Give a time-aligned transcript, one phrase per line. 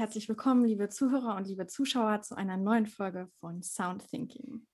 [0.00, 4.66] Herzlich willkommen, liebe Zuhörer und liebe Zuschauer, zu einer neuen Folge von Sound Thinking.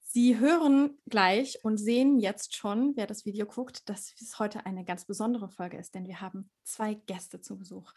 [0.00, 4.86] Sie hören gleich und sehen jetzt schon, wer das Video guckt, dass es heute eine
[4.86, 7.92] ganz besondere Folge ist, denn wir haben zwei Gäste zu Besuch.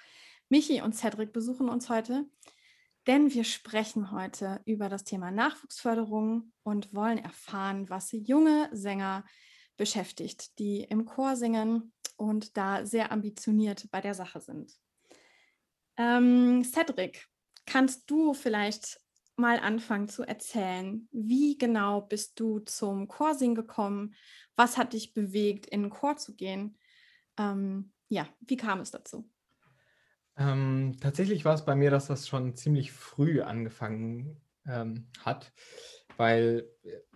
[0.50, 2.26] Michi und Cedric besuchen uns heute,
[3.08, 9.24] denn wir sprechen heute über das Thema Nachwuchsförderung und wollen erfahren, was junge Sänger
[9.78, 14.83] beschäftigt, die im Chor singen und da sehr ambitioniert bei der Sache sind.
[15.98, 17.28] Ähm, Cedric,
[17.66, 19.00] kannst du vielleicht
[19.36, 24.16] mal anfangen zu erzählen, wie genau bist du zum Chorsingen gekommen?
[24.56, 26.78] Was hat dich bewegt, in den Chor zu gehen?
[27.38, 29.30] Ähm, ja, wie kam es dazu?
[30.38, 35.52] Ähm, tatsächlich war es bei mir, dass das schon ziemlich früh angefangen ähm, hat,
[36.18, 36.68] weil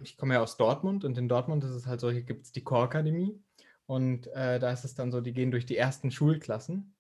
[0.02, 2.52] ich komme ja aus Dortmund und in Dortmund ist es halt so, hier gibt es
[2.52, 3.40] die Chorakademie
[3.86, 6.96] und äh, da ist es dann so, die gehen durch die ersten Schulklassen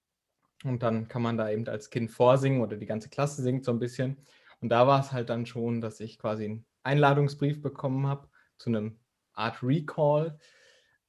[0.63, 3.71] und dann kann man da eben als Kind vorsingen oder die ganze Klasse singt so
[3.71, 4.17] ein bisschen.
[4.59, 8.27] Und da war es halt dann schon, dass ich quasi einen Einladungsbrief bekommen habe
[8.57, 8.99] zu einem
[9.33, 10.39] Art Recall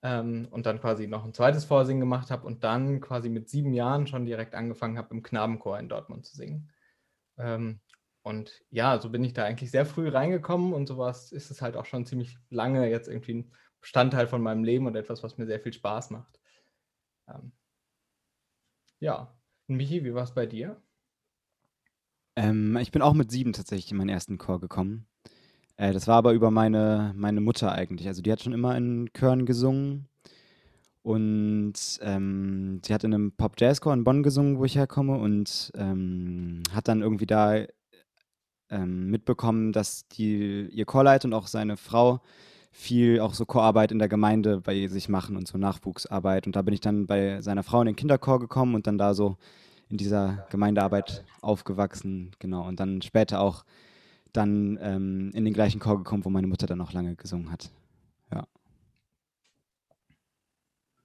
[0.03, 3.73] ähm, und dann quasi noch ein zweites Vorsingen gemacht habe und dann quasi mit sieben
[3.73, 6.71] Jahren schon direkt angefangen habe, im Knabenchor in Dortmund zu singen.
[7.39, 7.81] Ähm,
[8.23, 11.77] und ja, so bin ich da eigentlich sehr früh reingekommen und sowas ist es halt
[11.77, 15.47] auch schon ziemlich lange jetzt irgendwie ein Bestandteil von meinem Leben und etwas, was mir
[15.47, 16.39] sehr viel Spaß macht.
[17.29, 17.53] Ähm,
[19.01, 19.38] ja,
[19.69, 20.81] Michi, wie war es bei dir?
[22.37, 25.07] Ähm, ich bin auch mit sieben tatsächlich in meinen ersten Chor gekommen.
[25.77, 28.09] Äh, das war aber über meine, meine Mutter eigentlich.
[28.09, 30.09] Also die hat schon immer in Chören gesungen.
[31.03, 35.19] Und ähm, sie hat in einem Pop-Jazz-Chor in Bonn gesungen, wo ich herkomme.
[35.19, 37.65] Und ähm, hat dann irgendwie da
[38.71, 42.21] ähm, mitbekommen, dass die, ihr Chorleiter und auch seine Frau
[42.71, 46.47] viel auch so Chorarbeit in der Gemeinde bei sich machen und so Nachwuchsarbeit.
[46.47, 49.15] Und da bin ich dann bei seiner Frau in den Kinderchor gekommen und dann da
[49.15, 49.37] so
[49.89, 52.67] in dieser Gemeindearbeit aufgewachsen, genau.
[52.67, 53.65] Und dann später auch
[54.33, 57.71] dann ähm, in den gleichen Chor gekommen, wo meine Mutter dann noch lange gesungen hat.
[58.33, 58.47] Ja.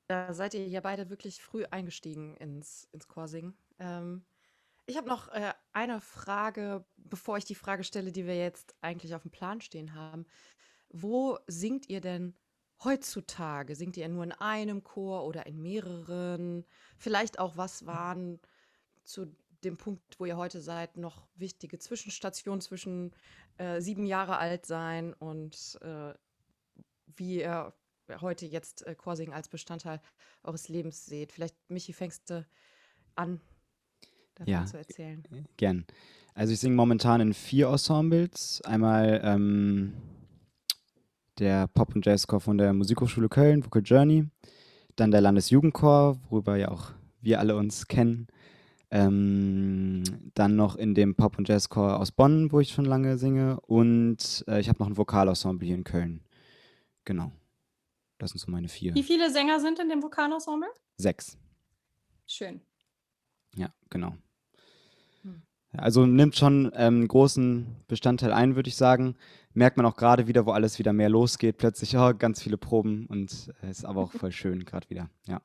[0.08, 3.54] Da seid ihr ja beide wirklich früh eingestiegen ins, ins Chorsingen.
[3.80, 4.24] Ähm,
[4.86, 9.16] ich habe noch äh, eine Frage, bevor ich die Frage stelle, die wir jetzt eigentlich
[9.16, 10.26] auf dem Plan stehen haben.
[10.94, 12.36] Wo singt ihr denn
[12.84, 13.76] heutzutage?
[13.76, 16.66] Singt ihr nur in einem Chor oder in mehreren?
[16.98, 18.40] Vielleicht auch, was waren
[19.04, 23.12] zu dem Punkt, wo ihr heute seid, noch wichtige Zwischenstationen zwischen
[23.58, 26.14] äh, sieben Jahre alt sein und äh,
[27.16, 27.74] wie ihr
[28.22, 30.02] heute jetzt äh, Chorsingen als Bestandteil
[30.44, 31.32] eures Lebens seht.
[31.32, 32.46] Vielleicht, Michi, fängst du
[33.16, 33.42] an,
[34.36, 35.24] davon ja, zu erzählen.
[35.58, 35.86] Gern.
[36.36, 38.62] Also ich singe momentan in vier Ensembles.
[38.66, 39.94] Einmal ähm,
[41.40, 44.26] der Pop- und Jazzchor von der Musikhochschule Köln, Vocal Journey.
[44.96, 48.28] Dann der Landesjugendchor, worüber ja auch wir alle uns kennen.
[48.92, 50.04] Ähm,
[50.36, 53.60] dann noch in dem Pop- und Jazzchor aus Bonn, wo ich schon lange singe.
[53.62, 56.24] Und äh, ich habe noch ein Vokalensemble hier in Köln.
[57.06, 57.32] Genau.
[58.20, 58.94] Das sind so meine vier.
[58.94, 60.70] Wie viele Sänger sind in dem Vokalensemble?
[60.98, 61.38] Sechs.
[62.28, 62.62] Schön.
[63.56, 64.16] Ja, genau.
[65.76, 69.16] Also nimmt schon einen ähm, großen Bestandteil ein, würde ich sagen.
[69.54, 71.58] Merkt man auch gerade wieder, wo alles wieder mehr losgeht.
[71.58, 75.10] Plötzlich, oh, ganz viele Proben und es äh, ist aber auch voll schön gerade wieder.
[75.26, 75.42] Ja.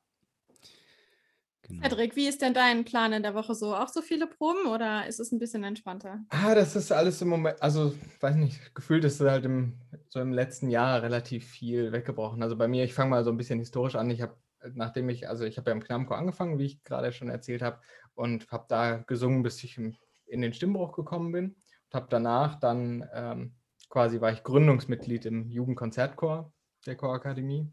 [1.62, 1.82] Genau.
[1.82, 3.74] Cedric, wie ist denn dein Plan in der Woche so?
[3.74, 6.20] Auch so viele Proben oder ist es ein bisschen entspannter?
[6.30, 9.74] Ah, das ist alles im Moment, also weiß nicht, gefühlt ist halt im,
[10.08, 12.42] so im letzten Jahr relativ viel weggebrochen.
[12.42, 14.08] Also bei mir, ich fange mal so ein bisschen historisch an.
[14.08, 14.34] Ich habe,
[14.72, 17.80] nachdem ich, also ich habe ja im Knabenchor angefangen, wie ich gerade schon erzählt habe,
[18.14, 19.94] und habe da gesungen, bis ich im,
[20.28, 21.44] in den Stimmbruch gekommen bin.
[21.50, 23.54] Und habe danach dann ähm,
[23.88, 26.52] quasi war ich Gründungsmitglied im Jugendkonzertchor
[26.86, 27.72] der Chorakademie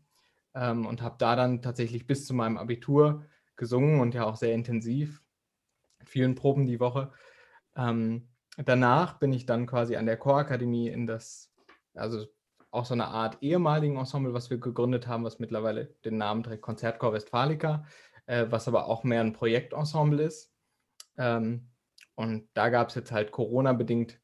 [0.53, 3.25] ähm, und habe da dann tatsächlich bis zu meinem Abitur
[3.55, 5.21] gesungen und ja auch sehr intensiv,
[6.05, 7.11] vielen Proben die Woche.
[7.75, 11.53] Ähm, danach bin ich dann quasi an der Chorakademie in das,
[11.93, 12.25] also
[12.71, 16.61] auch so eine Art ehemaligen Ensemble, was wir gegründet haben, was mittlerweile den Namen trägt,
[16.61, 17.85] Konzertchor Westfalica,
[18.25, 20.53] äh, was aber auch mehr ein Projektensemble ist.
[21.17, 21.69] Ähm,
[22.15, 24.19] und da gab es jetzt halt Corona-bedingt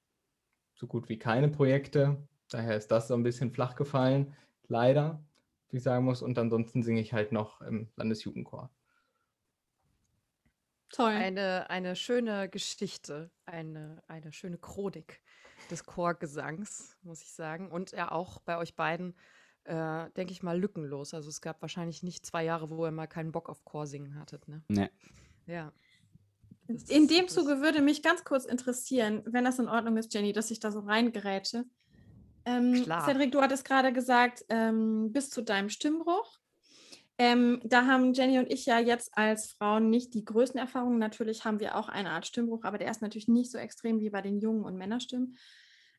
[0.74, 2.18] so gut wie keine Projekte.
[2.50, 4.36] Daher ist das so ein bisschen flach gefallen,
[4.68, 5.24] leider,
[5.70, 6.22] wie ich sagen muss.
[6.22, 8.72] Und ansonsten singe ich halt noch im Landesjugendchor.
[10.90, 11.12] Toll.
[11.12, 15.22] Eine, eine schöne Geschichte, eine, eine schöne Chronik
[15.70, 17.72] des Chorgesangs, muss ich sagen.
[17.72, 19.16] Und ja auch bei euch beiden,
[19.64, 21.14] äh, denke ich mal, lückenlos.
[21.14, 24.48] Also es gab wahrscheinlich nicht zwei Jahre, wo ihr mal keinen Bock auf Chorsingen hattet,
[24.50, 24.64] ne?
[24.68, 24.90] Nee.
[25.46, 25.72] Ja.
[26.90, 30.52] In dem Zuge würde mich ganz kurz interessieren, wenn das in Ordnung ist, Jenny, dass
[30.52, 31.66] ich da so reingerätsche.
[32.46, 33.06] Ähm, Klar.
[33.06, 36.40] Cedric, du hattest gerade gesagt, ähm, bis zu deinem Stimmbruch.
[37.18, 40.98] Ähm, da haben Jenny und ich ja jetzt als Frauen nicht die größten Erfahrungen.
[40.98, 44.10] Natürlich haben wir auch eine Art Stimmbruch, aber der ist natürlich nicht so extrem wie
[44.10, 45.38] bei den Jungen und Männerstimmen.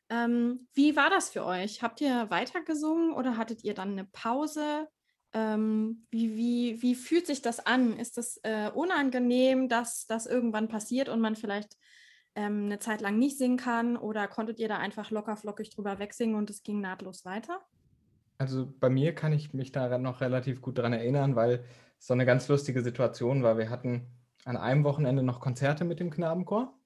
[0.09, 1.81] Ähm, wie war das für euch?
[1.81, 4.89] Habt ihr weitergesungen oder hattet ihr dann eine Pause?
[5.33, 7.97] Ähm, wie, wie, wie fühlt sich das an?
[7.97, 11.75] Ist es äh, unangenehm, dass das irgendwann passiert und man vielleicht
[12.35, 13.97] ähm, eine Zeit lang nicht singen kann?
[13.97, 17.59] Oder konntet ihr da einfach locker flockig drüber wegsingen und es ging nahtlos weiter?
[18.37, 21.63] Also bei mir kann ich mich da noch relativ gut daran erinnern, weil
[21.97, 23.57] es so eine ganz lustige Situation war.
[23.57, 24.07] Wir hatten
[24.45, 26.77] an einem Wochenende noch Konzerte mit dem Knabenchor.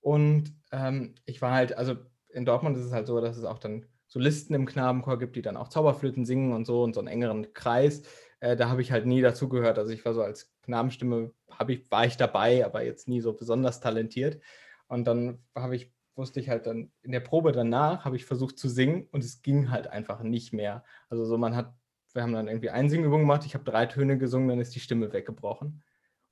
[0.00, 1.96] Und ähm, ich war halt, also
[2.28, 5.42] in Dortmund ist es halt so, dass es auch dann Solisten im Knabenchor gibt, die
[5.42, 8.02] dann auch Zauberflöten singen und so und so einen engeren Kreis.
[8.40, 9.78] Äh, da habe ich halt nie dazugehört.
[9.78, 11.32] Also ich war so als Knabenstimme,
[11.68, 14.40] ich, war ich dabei, aber jetzt nie so besonders talentiert.
[14.88, 18.58] Und dann habe ich, wusste ich halt dann in der Probe danach, habe ich versucht
[18.58, 20.84] zu singen und es ging halt einfach nicht mehr.
[21.08, 21.74] Also so man hat,
[22.14, 25.12] wir haben dann irgendwie Einsingübungen gemacht, ich habe drei Töne gesungen, dann ist die Stimme
[25.12, 25.82] weggebrochen.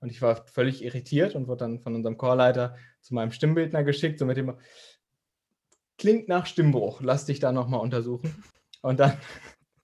[0.01, 4.19] Und ich war völlig irritiert und wurde dann von unserem Chorleiter zu meinem Stimmbildner geschickt,
[4.19, 4.55] so mit dem,
[5.99, 8.45] klingt nach Stimmbruch, lass dich da nochmal untersuchen.
[8.83, 9.17] Und dann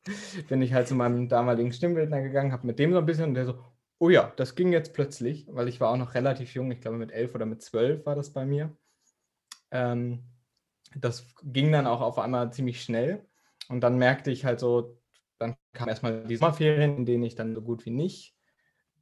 [0.48, 3.34] bin ich halt zu meinem damaligen Stimmbildner gegangen, habe mit dem so ein bisschen und
[3.34, 3.58] der so,
[3.98, 6.96] oh ja, das ging jetzt plötzlich, weil ich war auch noch relativ jung, ich glaube
[6.96, 8.76] mit elf oder mit zwölf war das bei mir.
[9.70, 10.24] Ähm,
[10.96, 13.24] das ging dann auch auf einmal ziemlich schnell
[13.68, 14.98] und dann merkte ich halt so,
[15.38, 18.34] dann kam erstmal die Sommerferien, in denen ich dann so gut wie nicht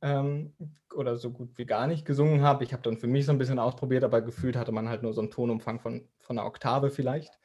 [0.02, 0.52] ähm,
[0.94, 2.64] oder so gut wie gar nicht gesungen habe.
[2.64, 5.12] Ich habe dann für mich so ein bisschen ausprobiert, aber gefühlt hatte man halt nur
[5.12, 7.38] so einen Tonumfang von, von einer Oktave vielleicht.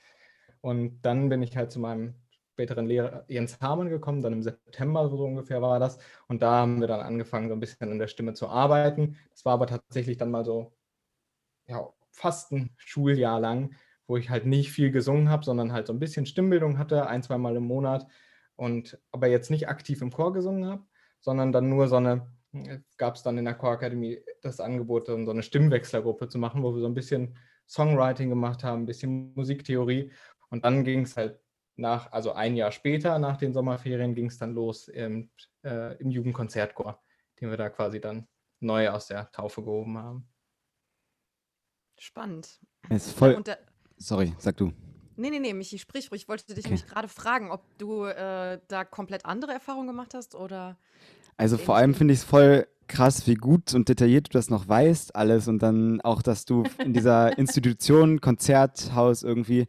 [0.61, 2.15] Und dann bin ich halt zu meinem
[2.53, 5.97] späteren Lehrer Jens Hamann gekommen, dann im September so ungefähr war das.
[6.27, 9.17] Und da haben wir dann angefangen, so ein bisschen an der Stimme zu arbeiten.
[9.31, 10.71] Das war aber tatsächlich dann mal so,
[11.67, 13.75] ja, fast ein Schuljahr lang,
[14.07, 17.23] wo ich halt nicht viel gesungen habe, sondern halt so ein bisschen Stimmbildung hatte, ein,
[17.23, 18.07] zwei Mal im Monat.
[18.55, 20.83] Und aber jetzt nicht aktiv im Chor gesungen habe,
[21.19, 22.27] sondern dann nur so eine
[22.97, 26.63] gab es dann in der Core Academy das Angebot, dann so eine Stimmwechslergruppe zu machen,
[26.63, 30.11] wo wir so ein bisschen Songwriting gemacht haben, ein bisschen Musiktheorie.
[30.50, 31.39] Und dann ging es halt
[31.75, 35.31] nach, also ein Jahr später, nach den Sommerferien, ging es dann los im,
[35.63, 37.01] äh, im Jugendkonzertchor,
[37.39, 38.27] den wir da quasi dann
[38.59, 40.27] neu aus der Taufe gehoben haben.
[42.00, 42.59] Spannend.
[42.89, 43.41] Ist voll.
[43.97, 44.73] Sorry, sag du.
[45.15, 46.24] Nee, nee, nee, Michi, sprich ruhig.
[46.24, 46.69] Ich wollte dich okay.
[46.69, 50.77] nämlich gerade fragen, ob du äh, da komplett andere Erfahrungen gemacht hast oder.
[51.38, 54.68] Also vor allem finde ich es voll krass, wie gut und detailliert du das noch
[54.68, 55.48] weißt, alles.
[55.48, 59.67] Und dann auch, dass du in dieser Institution, Konzerthaus irgendwie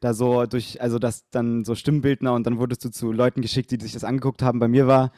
[0.00, 3.70] da so durch, also das dann so Stimmbildner und dann wurdest du zu Leuten geschickt,
[3.70, 4.58] die sich das angeguckt haben.
[4.58, 5.12] Bei mir war,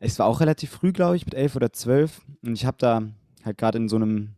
[0.00, 2.22] es war auch relativ früh, glaube ich, mit elf oder zwölf.
[2.42, 3.02] Und ich habe da
[3.44, 4.34] halt gerade in so einem,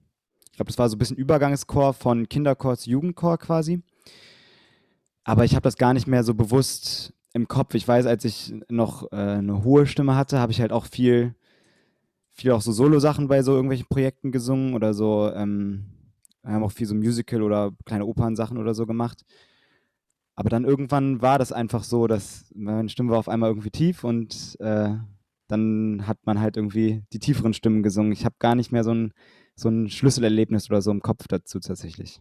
[0.51, 3.83] ich glaube, das war so ein bisschen Übergangschor von Kinderchor zu Jugendchor quasi.
[5.29, 7.75] Aber ich habe das gar nicht mehr so bewusst im Kopf.
[7.75, 11.35] Ich weiß, als ich noch äh, eine hohe Stimme hatte, habe ich halt auch viel,
[12.33, 15.31] viel auch so Solo-Sachen bei so irgendwelchen Projekten gesungen oder so.
[15.35, 15.85] Ähm,
[16.43, 19.27] wir haben auch viel so Musical oder kleine Opernsachen oder so gemacht.
[20.35, 24.05] Aber dann irgendwann war das einfach so, dass meine Stimme war auf einmal irgendwie tief
[24.05, 24.95] und äh,
[25.47, 28.13] dann hat man halt irgendwie die tieferen Stimmen gesungen.
[28.13, 29.13] Ich habe gar nicht mehr so ein,
[29.57, 32.19] so ein Schlüsselerlebnis oder so im Kopf dazu tatsächlich.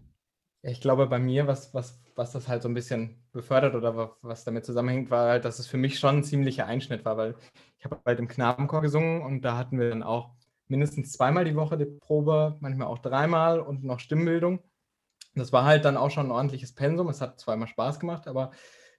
[0.68, 4.44] Ich glaube, bei mir, was, was was das halt so ein bisschen befördert oder was
[4.44, 7.36] damit zusammenhängt, war halt, dass es für mich schon ein ziemlicher Einschnitt war, weil
[7.78, 10.32] ich habe halt im Knabenchor gesungen und da hatten wir dann auch
[10.68, 14.60] mindestens zweimal die Woche die Probe, manchmal auch dreimal und noch Stimmbildung.
[15.36, 17.08] Das war halt dann auch schon ein ordentliches Pensum.
[17.10, 18.52] Es hat zweimal Spaß gemacht, aber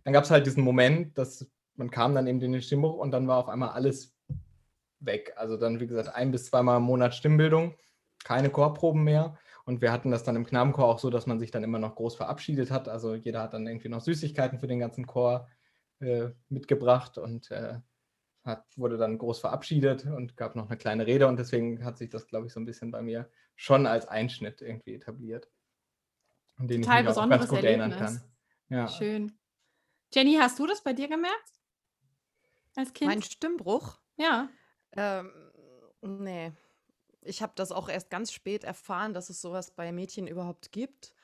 [0.04, 3.10] dann gab es halt diesen Moment, dass man kam dann eben in den Stimmbruch und
[3.10, 4.16] dann war auf einmal alles
[5.00, 5.34] weg.
[5.36, 7.74] Also dann, wie gesagt, ein bis zweimal im Monat Stimmbildung,
[8.22, 9.36] keine Chorproben mehr.
[9.68, 11.94] Und wir hatten das dann im Knabenchor auch so, dass man sich dann immer noch
[11.94, 12.88] groß verabschiedet hat.
[12.88, 15.46] Also jeder hat dann irgendwie noch Süßigkeiten für den ganzen Chor
[16.00, 17.74] äh, mitgebracht und äh,
[18.44, 21.26] hat, wurde dann groß verabschiedet und gab noch eine kleine Rede.
[21.26, 24.62] Und deswegen hat sich das, glaube ich, so ein bisschen bei mir schon als Einschnitt
[24.62, 25.50] irgendwie etabliert.
[26.56, 28.20] an den Total ich mich auch besonderes ganz gut erinnern Erlebnis.
[28.20, 28.74] kann.
[28.74, 28.88] Ja.
[28.88, 29.38] Schön.
[30.14, 31.52] Jenny, hast du das bei dir gemerkt?
[32.74, 33.10] Als Kind?
[33.10, 33.98] Mein Stimmbruch?
[34.16, 34.48] ja.
[34.96, 35.30] Ähm,
[36.00, 36.52] nee.
[37.22, 41.14] Ich habe das auch erst ganz spät erfahren, dass es sowas bei Mädchen überhaupt gibt.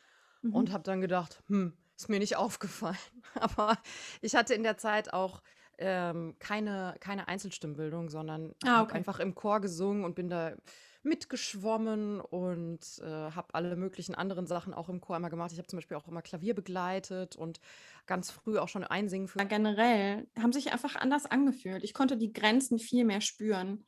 [0.43, 0.55] Mhm.
[0.55, 2.99] Und habe dann gedacht, hm, ist mir nicht aufgefallen.
[3.35, 3.79] Aber
[4.21, 5.43] ich hatte in der Zeit auch
[5.79, 8.97] ähm, keine, keine Einzelstimmbildung, sondern Ah, habe okay.
[8.97, 10.57] einfach im Chor gesungen und bin da
[11.03, 15.53] mitgeschwommen und äh, habe alle möglichen anderen Sachen auch im Chor immer gemacht.
[15.53, 17.61] Ich habe zum Beispiel auch immer Klavier begleitet und
[18.07, 21.85] ganz früh auch schon einsingen für generell haben sich einfach anders angefühlt.
[21.85, 23.85] Ich konnte die Grenzen viel mehr spüren,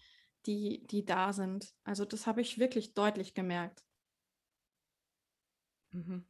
[0.46, 1.74] die, die da sind.
[1.84, 3.84] Also das habe ich wirklich deutlich gemerkt.
[5.92, 6.24] Mhm.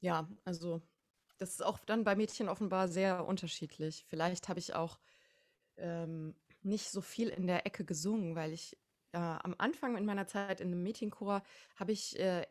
[0.00, 0.82] Ja, also
[1.38, 4.04] das ist auch dann bei Mädchen offenbar sehr unterschiedlich.
[4.08, 4.98] Vielleicht habe ich auch
[5.76, 8.76] ähm, nicht so viel in der Ecke gesungen, weil ich
[9.12, 11.42] äh, am Anfang in meiner Zeit in einem Mädchenchor
[11.76, 12.46] habe ich äh,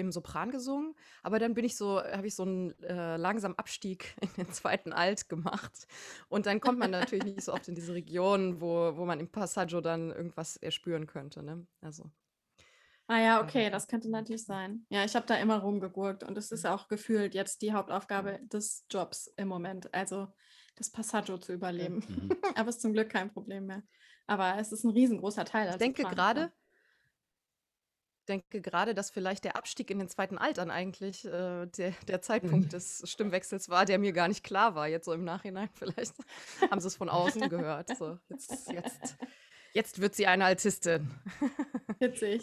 [0.00, 4.14] im Sopran gesungen, aber dann bin ich so, habe ich so einen äh, langsamen Abstieg
[4.20, 5.86] in den zweiten Alt gemacht.
[6.28, 9.30] Und dann kommt man natürlich nicht so oft in diese Region, wo, wo man im
[9.30, 11.42] Passaggio dann irgendwas erspüren könnte.
[11.42, 11.66] Ne?
[11.80, 12.10] Also.
[13.06, 14.86] Ah ja, okay, das könnte natürlich sein.
[14.88, 16.54] Ja, ich habe da immer rumgegurkt und es Mhm.
[16.54, 20.28] ist auch gefühlt jetzt die Hauptaufgabe des Jobs im Moment, also
[20.76, 22.02] das Passaggio zu überleben.
[22.08, 22.30] Mhm.
[22.56, 23.82] Aber ist zum Glück kein Problem mehr.
[24.26, 25.68] Aber es ist ein riesengroßer Teil.
[25.68, 26.50] Ich denke gerade.
[28.24, 32.20] Denke gerade, dass vielleicht der Abstieg in den zweiten Alt dann eigentlich äh, der, der
[32.22, 34.88] Zeitpunkt des Stimmwechsels war, der mir gar nicht klar war.
[34.88, 36.14] Jetzt so im Nachhinein vielleicht
[36.70, 37.96] haben sie es von außen gehört.
[37.96, 39.16] So, jetzt, jetzt,
[39.72, 41.10] jetzt wird sie eine Altistin.
[41.98, 42.42] Witzig.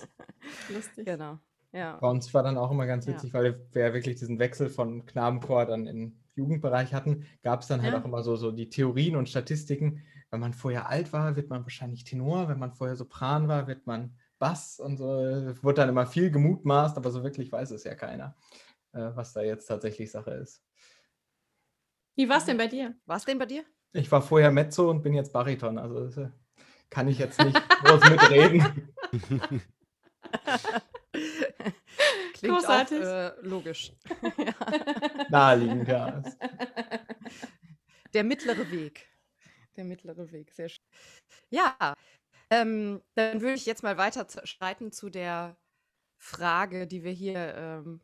[0.73, 1.05] Lustig.
[1.05, 1.39] genau.
[1.73, 1.97] Ja.
[1.97, 3.13] Bei uns war dann auch immer ganz Ja.
[3.13, 7.67] witzig, weil wir ja wirklich diesen Wechsel von Knabenchor dann in Jugendbereich hatten, gab es
[7.67, 8.01] dann halt Ja.
[8.01, 10.03] auch immer so, so die Theorien und Statistiken.
[10.29, 13.85] Wenn man vorher alt war, wird man wahrscheinlich Tenor, wenn man vorher Sopran war, wird
[13.85, 15.05] man Bass und so.
[15.05, 18.35] Wurde dann immer viel gemutmaßt, aber so wirklich weiß es ja keiner,
[18.91, 20.63] äh, was da jetzt tatsächlich Sache ist.
[22.15, 22.95] Wie war es denn bei dir?
[23.05, 23.63] War es denn bei dir?
[23.93, 26.29] Ich war vorher Mezzo und bin jetzt Bariton, also das, äh,
[26.89, 28.93] kann ich jetzt nicht groß mitreden.
[32.33, 32.99] Klingt Großartig.
[32.99, 33.93] auch äh, logisch.
[34.37, 34.55] ja.
[35.29, 36.23] Naheliegend, ja.
[38.13, 39.07] Der mittlere Weg.
[39.77, 40.83] Der mittlere Weg, sehr schön.
[41.49, 41.95] Ja,
[42.51, 45.57] ähm, dann würde ich jetzt mal weiter schreiten zu der
[46.17, 48.01] Frage, die wir hier ähm,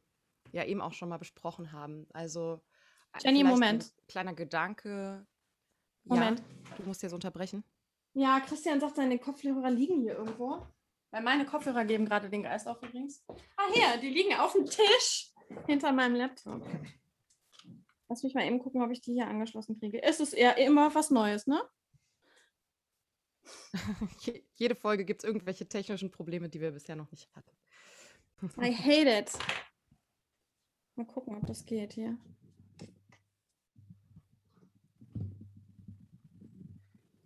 [0.52, 2.08] ja eben auch schon mal besprochen haben.
[2.14, 2.62] Also
[3.14, 3.84] äh, Jenny, Moment.
[3.84, 5.28] Ein kleiner Gedanke.
[6.06, 6.40] Moment.
[6.40, 7.64] Ja, du musst jetzt unterbrechen.
[8.14, 10.66] Ja, Christian sagt, seine Kopfhörer liegen hier irgendwo.
[11.12, 13.24] Weil meine Kopfhörer geben gerade den Geist auf übrigens.
[13.58, 15.34] Ah, hier, die liegen auf dem Tisch
[15.66, 16.66] hinter meinem Laptop.
[18.10, 20.02] Lass mich mal eben gucken, ob ich die hier angeschlossen kriege.
[20.02, 21.62] Es ist eher immer was Neues, ne?
[24.20, 27.52] Je- Jede Folge gibt es irgendwelche technischen Probleme, die wir bisher noch nicht hatten.
[28.62, 29.32] I hate it.
[30.96, 32.18] Mal gucken, ob das geht hier.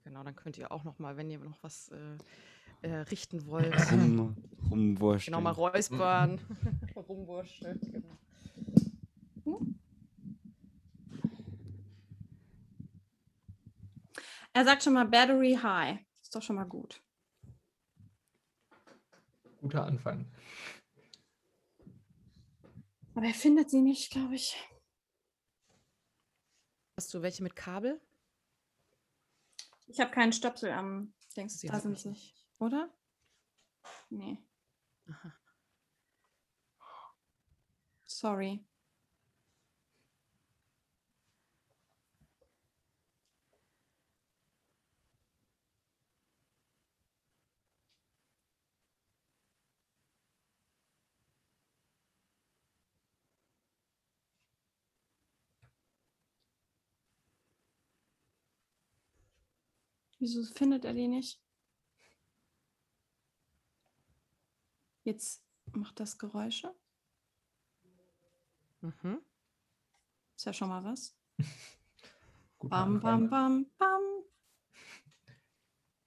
[0.04, 2.18] Genau, dann könnt ihr auch noch mal, wenn ihr noch was äh,
[2.82, 4.36] äh, richten wollt, Rum,
[4.70, 5.32] rumwursteln.
[5.34, 6.40] genau mal räuspern,
[6.96, 7.80] rumwurschteln.
[7.82, 8.18] Genau.
[14.54, 16.00] Er sagt schon mal Battery High.
[16.32, 17.04] Ist doch schon mal gut.
[19.60, 20.34] Guter Anfang.
[23.14, 24.56] Aber er findet sie nicht, glaube ich.
[26.96, 28.00] Hast du welche mit Kabel?
[29.88, 31.60] Ich habe keinen Stöpsel am Dings.
[31.60, 32.08] Sie Da sind sie.
[32.12, 32.48] nicht.
[32.60, 32.90] Oder?
[34.10, 34.42] Nee.
[35.10, 35.34] Aha.
[38.06, 38.66] Sorry.
[60.22, 61.42] Wieso findet er die nicht?
[65.04, 66.76] Jetzt macht das Geräusche.
[68.82, 69.20] Mhm.
[70.36, 71.18] Ist ja schon mal was.
[72.60, 74.02] Bam, bam, bam, bam.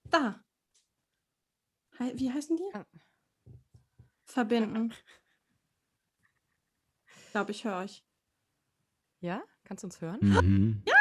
[0.05, 0.45] Da.
[1.99, 2.73] Wie heißen die?
[4.23, 4.95] Verbinden.
[7.09, 8.05] Ich glaube, ich höre euch.
[9.19, 10.21] Ja, kannst du uns hören?
[10.21, 10.83] Mhm.
[10.87, 10.95] Ja!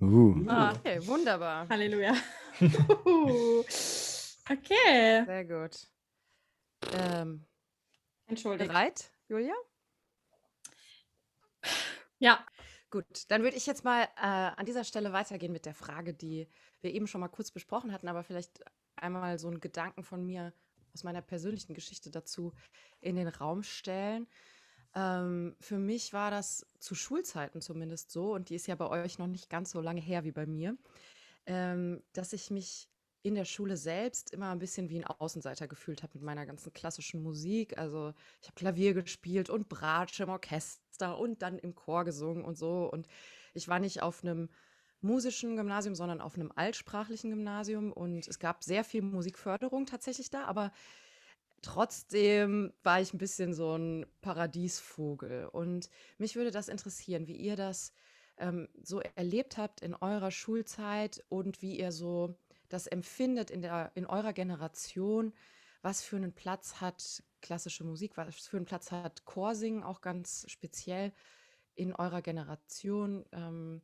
[0.00, 0.42] Uh.
[0.48, 1.68] Ah, Okay, wunderbar.
[1.68, 2.14] Halleluja.
[4.50, 5.24] okay.
[5.24, 5.88] Sehr gut.
[6.92, 7.44] Ähm,
[8.26, 8.68] Entschuldigt.
[8.68, 9.54] bereit, Julia?
[12.18, 12.44] Ja.
[12.90, 14.20] Gut, dann würde ich jetzt mal äh,
[14.56, 16.48] an dieser Stelle weitergehen mit der Frage, die
[16.80, 18.60] wir eben schon mal kurz besprochen hatten, aber vielleicht
[18.94, 20.52] einmal so einen Gedanken von mir
[20.94, 22.54] aus meiner persönlichen Geschichte dazu
[23.00, 24.28] in den Raum stellen.
[24.94, 29.18] Ähm, für mich war das zu Schulzeiten zumindest so, und die ist ja bei euch
[29.18, 30.76] noch nicht ganz so lange her wie bei mir,
[31.46, 32.88] ähm, dass ich mich
[33.22, 36.72] in der Schule selbst immer ein bisschen wie ein Außenseiter gefühlt habe mit meiner ganzen
[36.72, 37.76] klassischen Musik.
[37.76, 42.56] Also ich habe Klavier gespielt und Bratsche im Orchester und dann im Chor gesungen und
[42.56, 42.88] so.
[42.90, 43.08] Und
[43.52, 44.48] ich war nicht auf einem
[45.00, 47.92] musischen Gymnasium, sondern auf einem altsprachlichen Gymnasium.
[47.92, 50.70] Und es gab sehr viel Musikförderung tatsächlich da, aber
[51.62, 55.46] trotzdem war ich ein bisschen so ein Paradiesvogel.
[55.46, 57.92] Und mich würde das interessieren, wie ihr das
[58.38, 62.36] ähm, so erlebt habt in eurer Schulzeit und wie ihr so
[62.68, 65.32] das empfindet in, der, in eurer Generation.
[65.82, 70.44] Was für einen Platz hat klassische Musik, was für einen Platz hat Chorsingen auch ganz
[70.48, 71.12] speziell
[71.74, 73.24] in eurer Generation?
[73.32, 73.82] Ähm,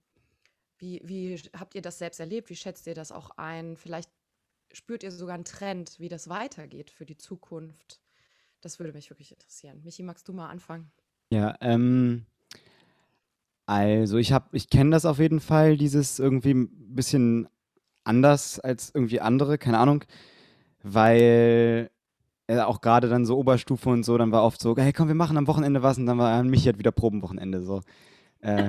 [0.78, 2.50] wie, wie habt ihr das selbst erlebt?
[2.50, 3.76] Wie schätzt ihr das auch ein?
[3.76, 4.10] Vielleicht
[4.72, 8.00] spürt ihr sogar einen Trend, wie das weitergeht für die Zukunft?
[8.60, 9.82] Das würde mich wirklich interessieren.
[9.84, 10.90] Michi, magst du mal anfangen?
[11.30, 12.26] Ja, ähm,
[13.66, 17.48] also ich habe, ich kenne das auf jeden Fall, dieses irgendwie ein bisschen
[18.04, 20.04] anders als irgendwie andere, keine Ahnung,
[20.82, 21.90] weil
[22.48, 25.14] äh, auch gerade dann so Oberstufe und so, dann war oft so, hey komm, wir
[25.14, 27.82] machen am Wochenende was und dann war Michi hat wieder Probenwochenende so.
[28.40, 28.68] Äh,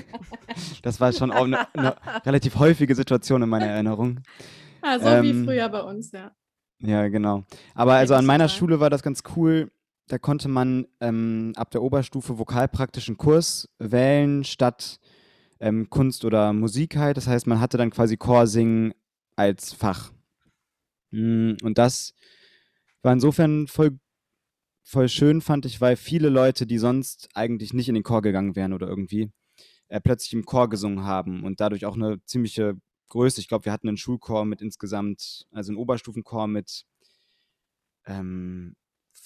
[0.82, 4.20] das war schon auch eine, eine, relativ häufige Situation in meiner Erinnerung.
[4.82, 6.30] Ah, so ähm, wie früher bei uns, ja.
[6.78, 7.44] Ja, genau.
[7.74, 9.70] Aber also an meiner Schule war das ganz cool.
[10.08, 15.00] Da konnte man ähm, ab der Oberstufe vokalpraktischen Kurs wählen statt
[15.58, 17.16] ähm, Kunst oder Musik halt.
[17.16, 18.94] Das heißt, man hatte dann quasi Chorsingen
[19.34, 20.12] als Fach.
[21.10, 22.14] Mm, und das
[23.02, 23.98] war insofern voll
[24.86, 28.54] voll schön, fand ich, weil viele Leute, die sonst eigentlich nicht in den Chor gegangen
[28.54, 29.32] wären oder irgendwie,
[29.88, 32.76] äh, plötzlich im Chor gesungen haben und dadurch auch eine ziemliche
[33.08, 33.40] Größe.
[33.40, 36.84] Ich glaube, wir hatten einen Schulchor mit insgesamt, also einen Oberstufenchor mit
[38.06, 38.76] ähm,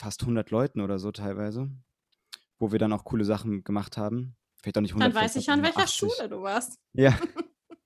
[0.01, 1.71] fast 100 Leuten oder so teilweise,
[2.59, 4.37] wo wir dann auch coole Sachen gemacht haben.
[4.63, 5.15] Vielleicht auch nicht 100.
[5.15, 5.97] Dann weiß ich, an welcher 80.
[5.97, 6.79] Schule du warst.
[6.93, 7.19] Ja,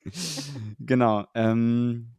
[0.79, 1.27] genau.
[1.35, 2.15] Ähm,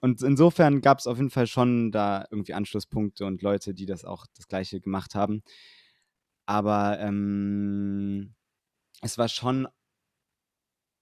[0.00, 4.04] und insofern gab es auf jeden Fall schon da irgendwie Anschlusspunkte und Leute, die das
[4.04, 5.42] auch das Gleiche gemacht haben.
[6.46, 8.34] Aber ähm,
[9.02, 9.68] es war schon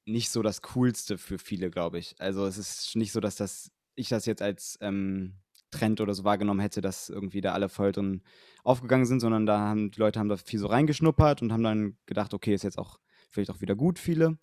[0.07, 2.15] nicht so das Coolste für viele, glaube ich.
[2.19, 5.44] Also es ist nicht so, dass das, ich das jetzt als ähm,
[5.75, 8.23] Trend oder so wahrgenommen hätte, dass irgendwie da alle voll drin
[8.63, 11.97] aufgegangen sind, sondern da haben die Leute haben da viel so reingeschnuppert und haben dann
[12.07, 12.99] gedacht, okay, ist jetzt auch
[13.31, 14.39] vielleicht auch wieder gut, viele.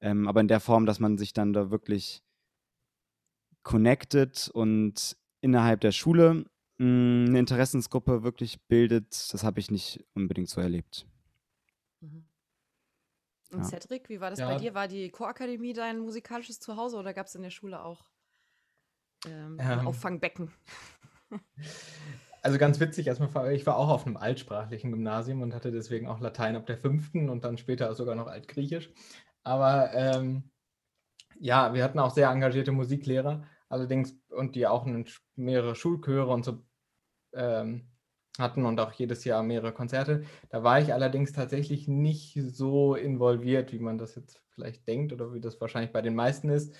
[0.00, 2.22] Ähm, aber in der Form, dass man sich dann da wirklich
[3.62, 6.44] connected und innerhalb der Schule
[6.78, 11.06] mh, hm, eine Interessensgruppe wirklich bildet, das habe ich nicht unbedingt so erlebt.
[12.00, 12.28] Mhm.
[13.50, 13.64] Und ja.
[13.64, 14.48] Cedric, wie war das ja.
[14.48, 14.74] bei dir?
[14.74, 18.04] War die Chorakademie dein musikalisches Zuhause oder gab es in der Schule auch
[19.26, 19.86] ähm, ähm.
[19.86, 20.52] Auffangbecken?
[22.40, 26.20] Also ganz witzig, erstmal, ich war auch auf einem altsprachlichen Gymnasium und hatte deswegen auch
[26.20, 28.90] Latein ab der fünften und dann später sogar noch Altgriechisch.
[29.42, 30.50] Aber ähm,
[31.40, 34.86] ja, wir hatten auch sehr engagierte Musiklehrer allerdings und die auch
[35.34, 36.62] mehrere Schulchöre und so
[37.34, 37.88] ähm,
[38.38, 40.24] hatten und auch jedes Jahr mehrere Konzerte.
[40.50, 45.32] Da war ich allerdings tatsächlich nicht so involviert, wie man das jetzt vielleicht denkt oder
[45.34, 46.74] wie das wahrscheinlich bei den meisten ist,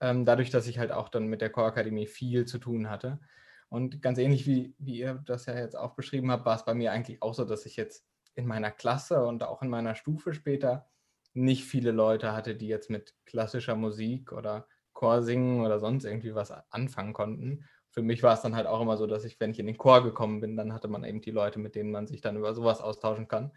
[0.00, 3.20] ähm, dadurch, dass ich halt auch dann mit der Chorakademie viel zu tun hatte.
[3.68, 6.74] Und ganz ähnlich wie, wie ihr das ja jetzt auch beschrieben habt, war es bei
[6.74, 10.34] mir eigentlich auch so, dass ich jetzt in meiner Klasse und auch in meiner Stufe
[10.34, 10.88] später
[11.34, 16.34] nicht viele Leute hatte, die jetzt mit klassischer Musik oder Chor singen oder sonst irgendwie
[16.34, 17.64] was anfangen konnten.
[17.92, 19.76] Für mich war es dann halt auch immer so, dass ich, wenn ich in den
[19.76, 22.54] Chor gekommen bin, dann hatte man eben die Leute, mit denen man sich dann über
[22.54, 23.52] sowas austauschen kann.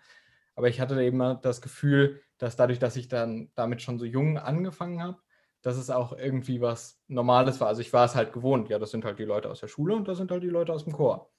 [0.56, 4.38] Aber ich hatte eben das Gefühl, dass dadurch, dass ich dann damit schon so jung
[4.38, 5.18] angefangen habe,
[5.62, 7.70] dass es auch irgendwie was Normales war.
[7.70, 8.70] Also ich war es halt gewohnt.
[8.70, 10.74] Ja, das sind halt die Leute aus der Schule und das sind halt die Leute
[10.74, 11.32] aus dem Chor.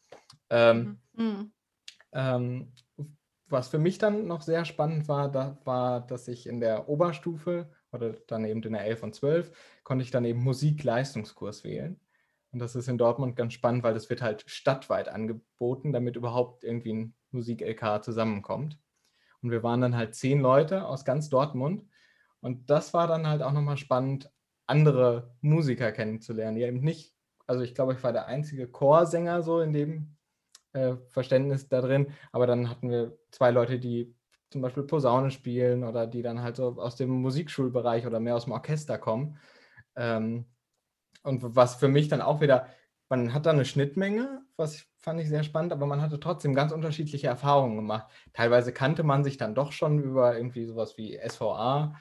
[0.50, 1.52] Ähm, mhm.
[2.12, 2.72] ähm,
[3.48, 7.70] was für mich dann noch sehr spannend war, da war, dass ich in der Oberstufe
[7.92, 9.52] oder dann eben in der 11 und 12,
[9.84, 12.00] konnte ich dann eben Musikleistungskurs wählen.
[12.56, 16.64] Und das ist in Dortmund ganz spannend, weil das wird halt stadtweit angeboten, damit überhaupt
[16.64, 18.78] irgendwie ein Musik-LK zusammenkommt.
[19.42, 21.84] Und wir waren dann halt zehn Leute aus ganz Dortmund.
[22.40, 24.32] Und das war dann halt auch nochmal spannend,
[24.66, 27.14] andere Musiker kennenzulernen, die eben nicht,
[27.46, 30.16] also ich glaube, ich war der einzige Chorsänger so in dem
[30.72, 34.16] äh, Verständnis da drin, aber dann hatten wir zwei Leute, die
[34.48, 38.44] zum Beispiel Posaune spielen oder die dann halt so aus dem Musikschulbereich oder mehr aus
[38.44, 39.36] dem Orchester kommen.
[39.94, 40.46] Ähm,
[41.22, 42.68] und was für mich dann auch wieder,
[43.08, 46.54] man hat da eine Schnittmenge, was ich, fand ich sehr spannend, aber man hatte trotzdem
[46.54, 48.08] ganz unterschiedliche Erfahrungen gemacht.
[48.32, 51.94] Teilweise kannte man sich dann doch schon über irgendwie sowas wie SVA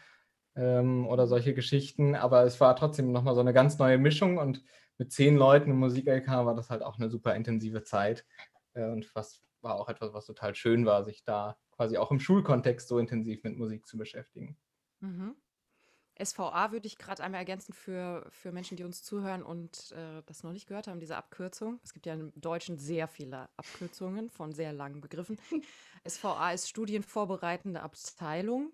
[0.55, 4.63] ähm, oder solche Geschichten, aber es war trotzdem nochmal so eine ganz neue Mischung und
[4.97, 8.25] mit zehn Leuten im Musik-LK war das halt auch eine super intensive Zeit.
[8.73, 12.19] Äh, und was war auch etwas, was total schön war, sich da quasi auch im
[12.19, 14.57] Schulkontext so intensiv mit Musik zu beschäftigen.
[15.01, 15.35] Mhm.
[16.23, 20.43] SVA würde ich gerade einmal ergänzen für, für Menschen, die uns zuhören und äh, das
[20.43, 21.79] noch nicht gehört haben, diese Abkürzung.
[21.83, 25.37] Es gibt ja im Deutschen sehr viele Abkürzungen von sehr langen Begriffen.
[26.07, 28.71] SVA ist studienvorbereitende Abteilung,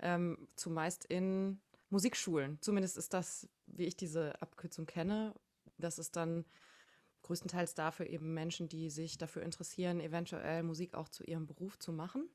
[0.00, 2.58] ähm, zumeist in Musikschulen.
[2.60, 5.34] Zumindest ist das, wie ich diese Abkürzung kenne.
[5.78, 6.44] Das ist dann
[7.22, 11.92] größtenteils dafür eben Menschen, die sich dafür interessieren, eventuell Musik auch zu ihrem Beruf zu
[11.92, 12.28] machen.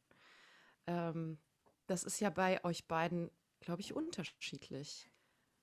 [0.88, 1.39] Ähm,
[1.88, 3.32] das ist ja bei euch beiden,
[3.65, 5.10] glaube ich, unterschiedlich.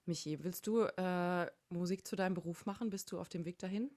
[0.05, 2.91] Michi, willst du äh, Musik zu deinem Beruf machen?
[2.91, 3.91] Bist du auf dem Weg dahin?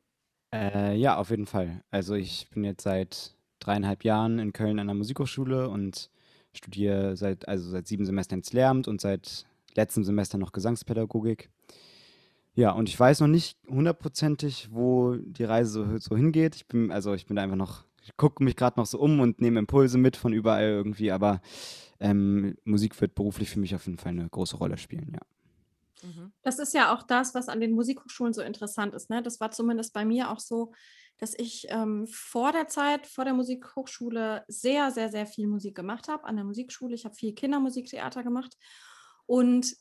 [0.53, 1.83] Äh, ja, auf jeden Fall.
[1.89, 6.11] Also ich bin jetzt seit dreieinhalb Jahren in Köln an der Musikhochschule und
[6.53, 11.49] studiere seit, also seit sieben Semestern ins Lehramt und seit letztem Semester noch Gesangspädagogik.
[12.53, 16.55] Ja, und ich weiß noch nicht hundertprozentig, wo die Reise so, so hingeht.
[16.55, 19.41] Ich bin, also ich bin einfach noch, ich gucke mich gerade noch so um und
[19.41, 21.41] nehme Impulse mit von überall irgendwie, aber
[21.99, 25.21] ähm, Musik wird beruflich für mich auf jeden Fall eine große Rolle spielen, ja.
[26.03, 26.31] Mhm.
[26.41, 29.09] Das ist ja auch das, was an den Musikhochschulen so interessant ist.
[29.09, 29.21] Ne?
[29.21, 30.73] Das war zumindest bei mir auch so,
[31.17, 36.07] dass ich ähm, vor der Zeit, vor der Musikhochschule sehr, sehr, sehr viel Musik gemacht
[36.07, 36.93] habe an der Musikschule.
[36.93, 38.57] Ich habe viel Kindermusiktheater gemacht
[39.25, 39.75] und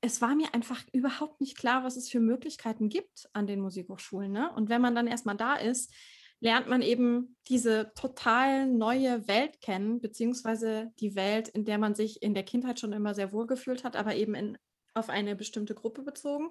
[0.00, 4.32] es war mir einfach überhaupt nicht klar, was es für Möglichkeiten gibt an den Musikhochschulen.
[4.32, 4.52] Ne?
[4.54, 5.94] Und wenn man dann erstmal da ist,
[6.44, 12.22] lernt man eben diese total neue Welt kennen, beziehungsweise die Welt, in der man sich
[12.22, 14.58] in der Kindheit schon immer sehr wohl gefühlt hat, aber eben in,
[14.92, 16.50] auf eine bestimmte Gruppe bezogen.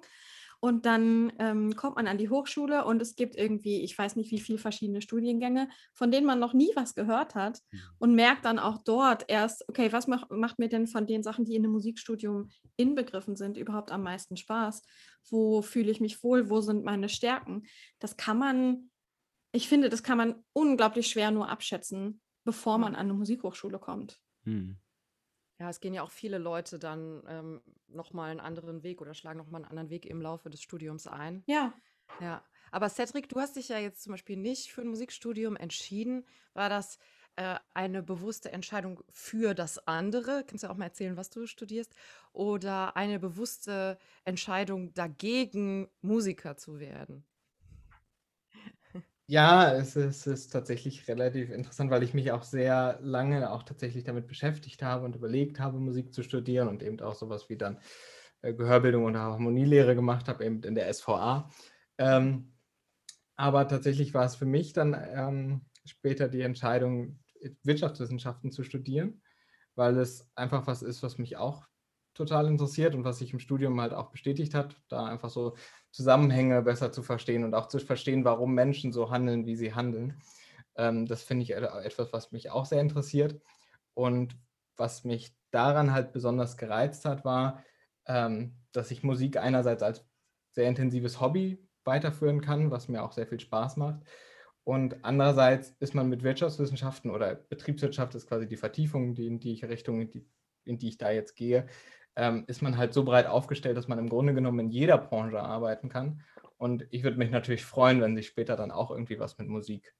[0.59, 4.31] Und dann ähm, kommt man an die Hochschule und es gibt irgendwie, ich weiß nicht
[4.31, 7.79] wie viele verschiedene Studiengänge, von denen man noch nie was gehört hat mhm.
[7.99, 11.43] und merkt dann auch dort erst, okay, was mach, macht mir denn von den Sachen,
[11.45, 14.83] die in einem Musikstudium inbegriffen sind, überhaupt am meisten Spaß?
[15.29, 16.49] Wo fühle ich mich wohl?
[16.49, 17.63] Wo sind meine Stärken?
[17.99, 18.89] Das kann man,
[19.53, 24.19] ich finde, das kann man unglaublich schwer nur abschätzen, bevor man an eine Musikhochschule kommt.
[24.43, 24.77] Mhm.
[25.59, 29.37] Ja, es gehen ja auch viele Leute dann ähm, nochmal einen anderen Weg oder schlagen
[29.37, 31.43] nochmal einen anderen Weg im Laufe des Studiums ein.
[31.45, 31.73] Ja.
[32.19, 32.43] Ja.
[32.71, 36.25] Aber Cedric, du hast dich ja jetzt zum Beispiel nicht für ein Musikstudium entschieden.
[36.53, 36.97] War das
[37.35, 40.43] äh, eine bewusste Entscheidung für das andere?
[40.45, 41.95] Kannst du auch mal erzählen, was du studierst?
[42.31, 47.25] Oder eine bewusste Entscheidung dagegen, Musiker zu werden?
[49.33, 53.63] Ja, es ist, es ist tatsächlich relativ interessant, weil ich mich auch sehr lange auch
[53.63, 57.57] tatsächlich damit beschäftigt habe und überlegt habe, Musik zu studieren und eben auch sowas wie
[57.57, 57.79] dann
[58.43, 61.49] äh, Gehörbildung und Harmonielehre gemacht habe, eben in der SVA.
[61.97, 62.53] Ähm,
[63.35, 67.19] aber tatsächlich war es für mich dann ähm, später die Entscheidung,
[67.63, 69.23] Wirtschaftswissenschaften zu studieren,
[69.75, 71.67] weil es einfach was ist, was mich auch
[72.13, 75.55] total interessiert und was sich im Studium halt auch bestätigt hat, da einfach so
[75.91, 80.21] Zusammenhänge besser zu verstehen und auch zu verstehen, warum Menschen so handeln, wie sie handeln.
[80.75, 83.39] Ähm, das finde ich etwas, was mich auch sehr interessiert.
[83.93, 84.35] Und
[84.75, 87.63] was mich daran halt besonders gereizt hat, war,
[88.07, 90.05] ähm, dass ich Musik einerseits als
[90.51, 94.01] sehr intensives Hobby weiterführen kann, was mir auch sehr viel Spaß macht.
[94.63, 99.53] Und andererseits ist man mit Wirtschaftswissenschaften oder Betriebswirtschaft ist quasi die Vertiefung, die, in die
[99.53, 100.25] ich Richtung, in die,
[100.63, 101.67] in die ich da jetzt gehe,
[102.15, 105.41] ähm, ist man halt so breit aufgestellt, dass man im Grunde genommen in jeder Branche
[105.41, 106.21] arbeiten kann.
[106.57, 109.95] Und ich würde mich natürlich freuen, wenn sich später dann auch irgendwie was mit Musik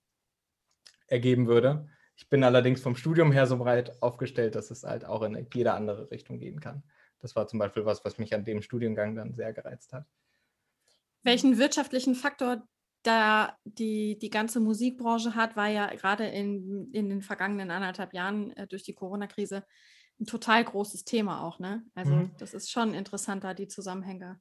[1.07, 1.87] ergeben würde.
[2.15, 5.73] Ich bin allerdings vom Studium her so breit aufgestellt, dass es halt auch in jede
[5.73, 6.83] andere Richtung gehen kann.
[7.19, 10.05] Das war zum Beispiel was, was mich an dem Studiengang dann sehr gereizt hat.
[11.23, 12.67] Welchen wirtschaftlichen Faktor
[13.01, 18.51] da die, die ganze Musikbranche hat, war ja gerade in, in den vergangenen anderthalb Jahren
[18.55, 19.65] äh, durch die Corona-Krise
[20.23, 21.85] ein total großes Thema auch, ne?
[21.95, 22.31] Also mhm.
[22.37, 24.39] das ist schon interessant, da die Zusammenhänge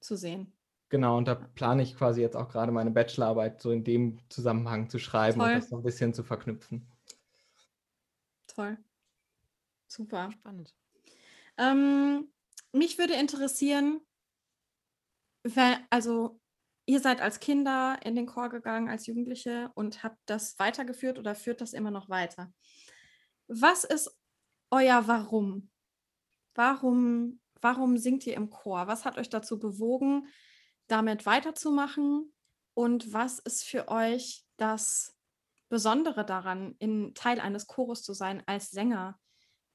[0.00, 0.52] zu sehen.
[0.90, 4.90] Genau, und da plane ich quasi jetzt auch gerade meine Bachelorarbeit so in dem Zusammenhang
[4.90, 5.48] zu schreiben Toll.
[5.48, 6.86] und das so ein bisschen zu verknüpfen.
[8.46, 8.76] Toll.
[9.86, 10.30] Super.
[10.32, 10.74] Spannend.
[11.56, 12.30] Ähm,
[12.72, 14.00] mich würde interessieren,
[15.44, 16.38] wenn, also
[16.84, 21.34] ihr seid als Kinder in den Chor gegangen, als Jugendliche und habt das weitergeführt oder
[21.34, 22.52] führt das immer noch weiter.
[23.48, 24.14] Was ist
[24.72, 25.70] euer Warum?
[26.54, 28.88] Warum, warum singt ihr im Chor?
[28.88, 30.26] Was hat euch dazu bewogen,
[30.88, 32.32] damit weiterzumachen?
[32.74, 35.16] Und was ist für euch das
[35.68, 39.18] Besondere daran, in Teil eines Chores zu sein als Sänger?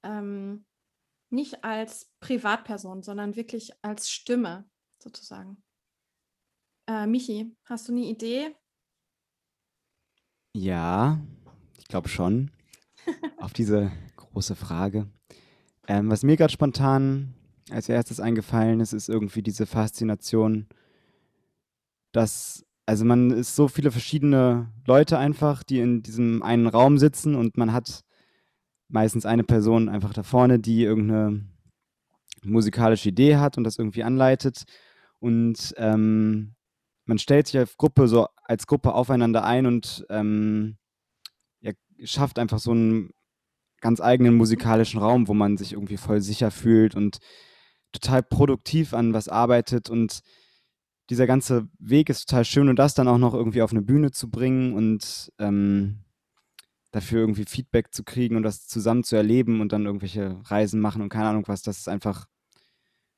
[0.03, 0.65] Ähm,
[1.29, 5.63] nicht als Privatperson, sondern wirklich als Stimme sozusagen.
[6.87, 8.55] Äh, Michi, hast du eine Idee?
[10.55, 11.19] Ja,
[11.77, 12.51] ich glaube schon.
[13.37, 13.91] Auf diese
[14.37, 15.07] große Frage.
[15.87, 17.33] Ähm, was mir gerade spontan
[17.71, 20.67] als erstes eingefallen ist, ist irgendwie diese Faszination,
[22.11, 27.33] dass also man ist so viele verschiedene Leute einfach, die in diesem einen Raum sitzen
[27.33, 28.03] und man hat
[28.89, 31.43] meistens eine Person einfach da vorne, die irgendeine
[32.43, 34.65] musikalische Idee hat und das irgendwie anleitet.
[35.17, 36.53] Und ähm,
[37.05, 40.77] man stellt sich als Gruppe so als Gruppe aufeinander ein und ähm,
[41.59, 41.71] ja,
[42.03, 43.09] schafft einfach so einen
[43.81, 47.19] ganz eigenen musikalischen Raum, wo man sich irgendwie voll sicher fühlt und
[47.91, 50.21] total produktiv an was arbeitet und
[51.09, 54.11] dieser ganze Weg ist total schön und das dann auch noch irgendwie auf eine Bühne
[54.11, 55.99] zu bringen und ähm,
[56.91, 61.01] dafür irgendwie Feedback zu kriegen und das zusammen zu erleben und dann irgendwelche Reisen machen
[61.01, 62.27] und keine Ahnung was, das ist einfach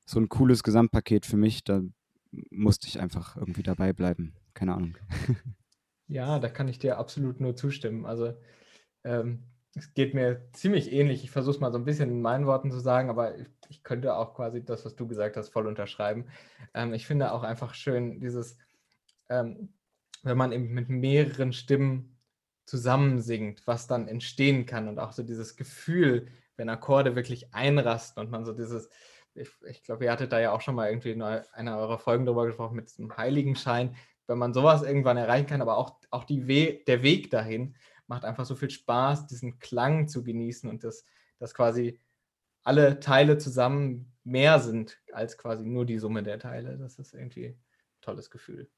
[0.06, 1.64] so ein cooles Gesamtpaket für mich.
[1.64, 1.82] Da
[2.50, 4.34] musste ich einfach irgendwie dabei bleiben.
[4.54, 4.96] Keine Ahnung.
[6.12, 8.04] Ja, da kann ich dir absolut nur zustimmen.
[8.04, 8.34] Also
[9.04, 9.44] ähm,
[9.74, 11.22] es geht mir ziemlich ähnlich.
[11.24, 13.82] Ich versuche es mal so ein bisschen in meinen Worten zu sagen, aber ich, ich
[13.82, 16.26] könnte auch quasi das, was du gesagt hast, voll unterschreiben.
[16.74, 18.58] Ähm, ich finde auch einfach schön, dieses,
[19.28, 19.72] ähm,
[20.22, 22.18] wenn man eben mit mehreren Stimmen
[22.66, 28.22] zusammen singt, was dann entstehen kann und auch so dieses Gefühl, wenn Akkorde wirklich einrasten
[28.22, 28.90] und man so dieses,
[29.34, 32.26] ich, ich glaube, ihr hattet da ja auch schon mal irgendwie in einer eurer Folgen
[32.26, 36.80] drüber gesprochen mit diesem Heiligenschein, wenn man sowas irgendwann erreichen kann, aber auch, auch We
[36.86, 37.74] der Weg dahin
[38.10, 41.04] macht einfach so viel Spaß, diesen Klang zu genießen und das,
[41.38, 41.98] dass quasi
[42.64, 46.76] alle Teile zusammen mehr sind als quasi nur die Summe der Teile.
[46.76, 47.62] Das ist irgendwie ein
[48.02, 48.68] tolles Gefühl.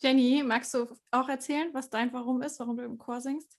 [0.00, 3.58] Jenny, magst du auch erzählen, was dein Warum ist, warum du im Chor singst?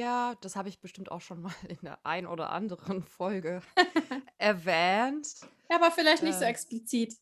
[0.00, 3.60] Ja, das habe ich bestimmt auch schon mal in der ein oder anderen Folge
[4.38, 5.26] erwähnt.
[5.68, 7.16] Ja, aber vielleicht nicht so Äh, explizit.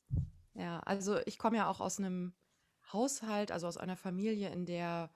[0.55, 2.35] Ja, also ich komme ja auch aus einem
[2.95, 5.11] Haushalt, also aus einer Familie, in der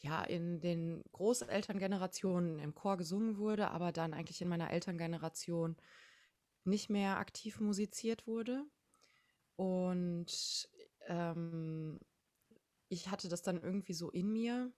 [0.00, 5.76] ja in den Großelterngenerationen im Chor gesungen wurde, aber dann eigentlich in meiner Elterngeneration
[6.64, 8.64] nicht mehr aktiv musiziert wurde.
[9.56, 10.68] Und
[11.06, 12.00] ähm,
[12.88, 14.72] ich hatte das dann irgendwie so in mir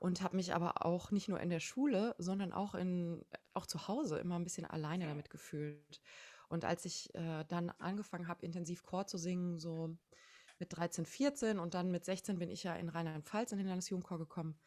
[0.00, 3.24] und habe mich aber auch nicht nur in der Schule, sondern auch in
[3.54, 6.02] auch zu Hause immer ein bisschen alleine damit gefühlt.
[6.48, 9.96] Und als ich äh, dann angefangen habe, intensiv Chor zu singen, so
[10.64, 14.18] mit 13, 14 und dann mit 16 bin ich ja in Rheinland-Pfalz in den Landesjugendchor
[14.18, 14.58] gekommen.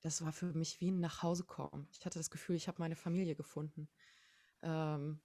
[0.00, 1.86] Das war für mich wie ein Nachhausekommen.
[1.92, 3.88] Ich hatte das Gefühl, ich habe meine Familie gefunden.
[4.62, 5.20] Ähm,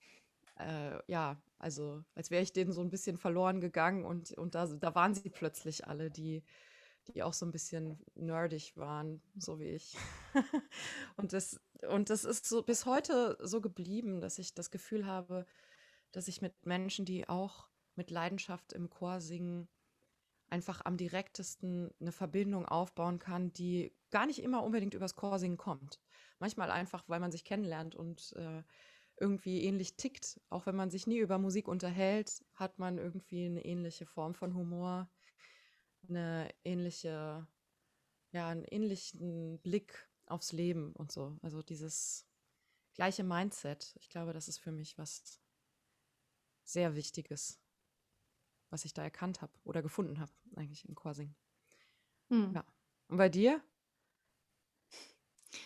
[0.60, 4.67] äh, ja, also als wäre ich denen so ein bisschen verloren gegangen und, und da,
[4.67, 6.43] da waren sie plötzlich alle, die,
[7.08, 9.97] die auch so ein bisschen nerdig waren, so wie ich.
[11.17, 15.47] und, das, und das ist so bis heute so geblieben, dass ich das Gefühl habe,
[16.12, 19.67] dass ich mit Menschen, die auch mit Leidenschaft im Chor singen,
[20.54, 26.00] einfach am direktesten eine Verbindung aufbauen kann, die gar nicht immer unbedingt übers Chorsingen kommt.
[26.38, 28.62] Manchmal einfach, weil man sich kennenlernt und äh,
[29.20, 30.39] irgendwie ähnlich tickt.
[30.50, 34.54] Auch wenn man sich nie über Musik unterhält, hat man irgendwie eine ähnliche Form von
[34.54, 35.10] Humor,
[36.08, 37.48] eine ähnliche,
[38.32, 41.36] ja, einen ähnlichen Blick aufs Leben und so.
[41.42, 42.28] Also dieses
[42.94, 43.96] gleiche Mindset.
[44.00, 45.42] Ich glaube, das ist für mich was
[46.63, 47.60] sehr Wichtiges,
[48.73, 51.36] was ich da erkannt habe oder gefunden habe, eigentlich im Chorsing.
[52.29, 52.53] Hm.
[52.55, 52.65] Ja.
[53.07, 53.63] Und bei dir?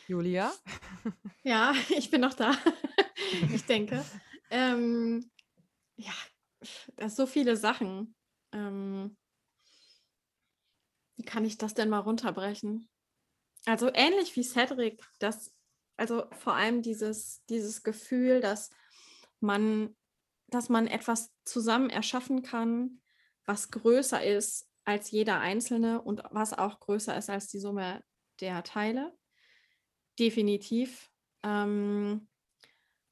[0.08, 0.54] Julia?
[1.44, 2.52] Ja, ich bin noch da.
[3.54, 4.04] ich denke.
[4.50, 5.32] Ähm,
[5.96, 6.12] ja,
[6.98, 8.14] das so viele Sachen.
[8.52, 9.16] Ähm,
[11.16, 12.90] wie kann ich das denn mal runterbrechen?
[13.66, 15.56] Also ähnlich wie Cedric, das,
[15.96, 18.72] also vor allem dieses, dieses Gefühl, dass
[19.40, 19.96] man,
[20.48, 23.02] dass man etwas zusammen erschaffen kann,
[23.46, 28.04] was größer ist als jeder Einzelne und was auch größer ist als die Summe
[28.40, 29.14] der Teile.
[30.20, 31.10] Definitiv.
[31.44, 32.28] Ähm,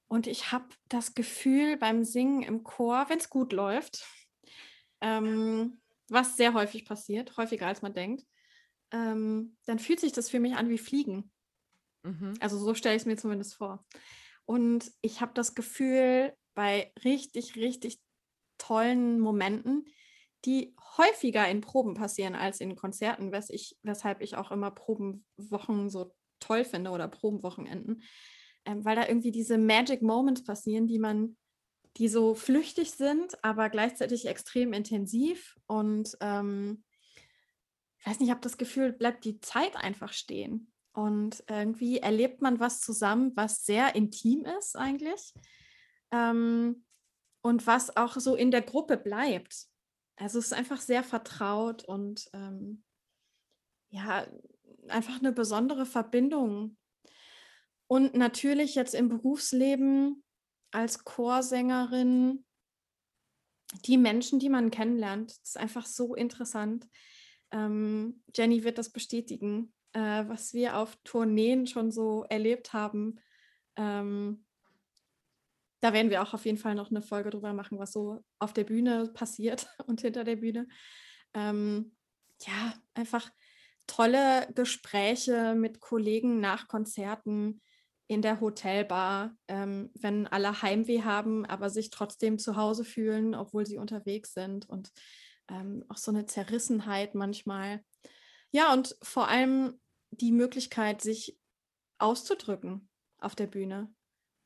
[0.08, 4.06] und ich habe das Gefühl beim Singen im Chor, wenn es gut läuft,
[5.02, 8.26] ähm, was sehr häufig passiert, häufiger als man denkt,
[8.92, 11.32] ähm, dann fühlt sich das für mich an wie Fliegen.
[12.04, 12.36] Mhm.
[12.40, 13.86] Also so stelle ich es mir zumindest vor.
[14.46, 18.00] Und ich habe das Gefühl, bei richtig, richtig
[18.58, 19.86] tollen Momenten,
[20.46, 25.90] die häufiger in Proben passieren als in Konzerten, wes ich, weshalb ich auch immer Probenwochen
[25.90, 28.04] so toll finde oder Probenwochenenden,
[28.66, 31.38] ähm, weil da irgendwie diese Magic Moments passieren, die man,
[31.98, 36.84] die so flüchtig sind, aber gleichzeitig extrem intensiv und ähm,
[38.06, 40.72] ich weiß nicht, ich habe das Gefühl, bleibt die Zeit einfach stehen.
[40.94, 45.34] Und irgendwie erlebt man was zusammen, was sehr intim ist eigentlich.
[46.16, 46.86] Ähm,
[47.42, 49.68] und was auch so in der Gruppe bleibt.
[50.16, 52.84] Also es ist einfach sehr vertraut und ähm,
[53.90, 54.26] ja,
[54.88, 56.78] einfach eine besondere Verbindung.
[57.88, 60.24] Und natürlich jetzt im Berufsleben
[60.72, 62.46] als Chorsängerin
[63.86, 66.88] die Menschen, die man kennenlernt, ist einfach so interessant.
[67.52, 73.20] Ähm, Jenny wird das bestätigen, äh, was wir auf Tourneen schon so erlebt haben.
[73.76, 74.45] Ähm,
[75.86, 78.54] da werden wir auch auf jeden Fall noch eine Folge drüber machen, was so auf
[78.54, 80.68] der Bühne passiert und hinter der Bühne.
[81.36, 81.96] Ähm,
[82.42, 83.30] ja, einfach
[83.86, 87.62] tolle Gespräche mit Kollegen nach Konzerten
[88.08, 93.68] in der Hotelbar, ähm, wenn alle Heimweh haben, aber sich trotzdem zu Hause fühlen, obwohl
[93.68, 94.92] sie unterwegs sind und
[95.52, 97.84] ähm, auch so eine Zerrissenheit manchmal.
[98.50, 101.38] Ja, und vor allem die Möglichkeit, sich
[102.00, 103.94] auszudrücken auf der Bühne.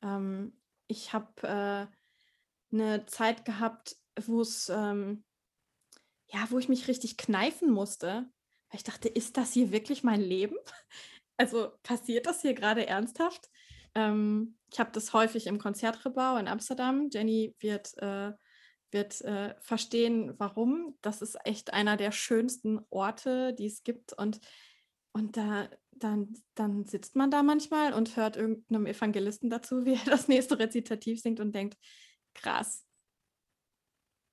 [0.02, 0.59] Ähm,
[0.90, 5.24] ich habe äh, eine Zeit gehabt, wo es, ähm,
[6.28, 8.28] ja, wo ich mich richtig kneifen musste,
[8.68, 10.56] weil ich dachte, ist das hier wirklich mein Leben?
[11.36, 13.48] Also passiert das hier gerade ernsthaft?
[13.94, 17.08] Ähm, ich habe das häufig im Konzertrebau in Amsterdam.
[17.10, 18.32] Jenny wird, äh,
[18.90, 20.98] wird äh, verstehen, warum.
[21.00, 24.12] Das ist echt einer der schönsten Orte, die es gibt.
[24.12, 24.38] Und,
[25.12, 30.04] und da, dann, dann sitzt man da manchmal und hört irgendeinem Evangelisten dazu, wie er
[30.04, 31.78] das nächste Rezitativ singt und denkt,
[32.34, 32.86] krass,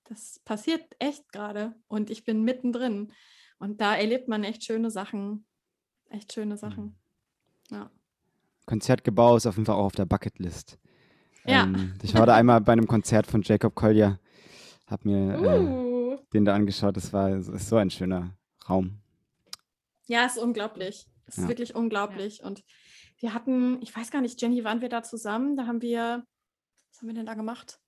[0.06, 3.12] das passiert echt gerade und ich bin mittendrin.
[3.60, 5.45] Und da erlebt man echt schöne Sachen.
[6.10, 6.60] Echt schöne mhm.
[6.60, 6.95] Sachen.
[7.69, 7.91] Ja.
[8.65, 10.80] Konzertgebau ist auf jeden Fall auch auf der Bucketlist.
[11.45, 11.63] Ja.
[11.63, 14.19] Ähm, ich war da einmal bei einem Konzert von Jacob Collier,
[14.86, 16.13] hab mir uh.
[16.13, 16.95] äh, den da angeschaut.
[16.97, 18.38] Das war ist so ein schöner
[18.69, 18.99] Raum.
[20.06, 21.08] Ja, ist unglaublich.
[21.28, 21.50] Es ist ja.
[21.50, 22.44] wirklich unglaublich.
[22.44, 22.63] Und
[23.20, 25.56] wir hatten, ich weiß gar nicht, Jenny, waren wir da zusammen?
[25.56, 26.26] Da haben wir,
[26.92, 27.80] was haben wir denn da gemacht?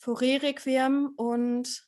[0.00, 1.86] Fauré Requiem und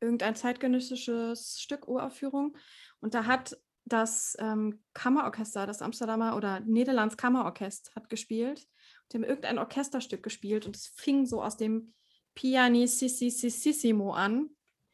[0.00, 2.56] irgendein zeitgenössisches Stück Uraufführung.
[3.00, 8.66] Und da hat das ähm, Kammerorchester, das Amsterdamer oder Niederlands Kammerorchester hat gespielt.
[9.10, 11.94] Die haben irgendein Orchesterstück gespielt und es fing so aus dem
[12.34, 14.50] Pianississimo an.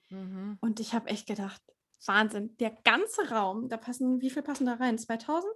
[0.08, 0.58] Mhm.
[0.60, 1.62] Und ich habe echt gedacht,
[2.06, 4.98] Wahnsinn, der ganze Raum, da passen, wie viel passen da rein?
[4.98, 5.50] 2000?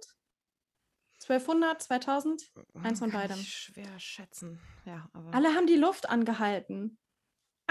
[1.21, 2.51] 1200, 2000?
[2.81, 3.37] Eins von beidem.
[3.37, 5.07] schwer schätzen, ja.
[5.31, 6.97] Alle haben die Luft angehalten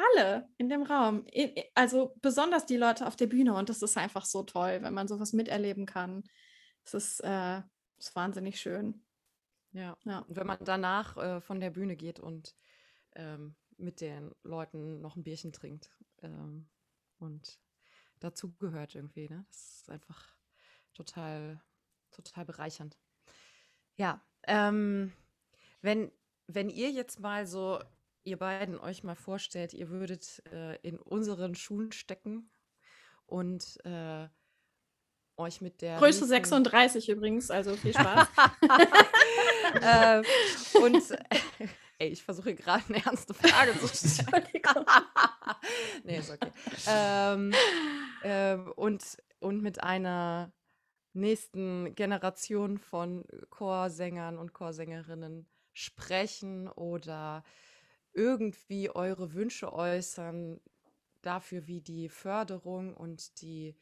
[0.01, 1.27] alle in dem Raum.
[1.75, 3.55] Also besonders die Leute auf der Bühne.
[3.55, 6.25] Und das ist einfach so toll, wenn man sowas miterleben kann.
[6.85, 7.63] Es ist, äh,
[7.99, 9.05] ist wahnsinnig schön.
[9.73, 9.97] Ja.
[10.05, 10.21] ja.
[10.21, 12.55] Und wenn man danach äh, von der Bühne geht und
[13.15, 15.91] ähm, mit den Leuten noch ein Bierchen trinkt
[16.23, 16.69] ähm,
[17.19, 17.59] und
[18.21, 19.45] dazu gehört irgendwie, ne?
[19.49, 20.35] Das ist einfach
[20.95, 21.61] total,
[22.11, 22.97] total bereichernd.
[23.97, 25.13] Ja, ähm,
[25.83, 26.11] wenn,
[26.47, 27.81] wenn ihr jetzt mal so
[28.25, 32.51] ihr beiden euch mal vorstellt, ihr würdet äh, in unseren Schuhen stecken
[33.27, 34.29] und äh,
[35.37, 35.99] euch mit der.
[35.99, 38.29] Größe 36 übrigens, also viel Spaß.
[39.81, 40.23] äh,
[40.79, 41.03] und
[41.99, 44.45] ey, ich versuche gerade eine ernste Frage zu stellen.
[46.05, 46.51] nee, ist okay.
[46.87, 47.53] Ähm,
[48.23, 50.53] ähm, und, und mit einer
[51.13, 57.45] nächsten Generation von Chorsängern und Chorsängerinnen sprechen oder
[58.13, 60.61] irgendwie eure Wünsche äußern
[61.23, 63.77] dafür, wie die Förderung und die,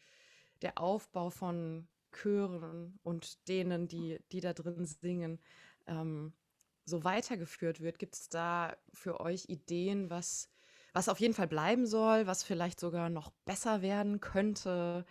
[0.62, 5.40] der Aufbau von Chören und denen, die, die da drin singen,
[5.86, 6.32] ähm,
[6.84, 7.98] so weitergeführt wird.
[7.98, 10.50] Gibt es da für euch Ideen, was,
[10.92, 15.04] was auf jeden Fall bleiben soll, was vielleicht sogar noch besser werden könnte?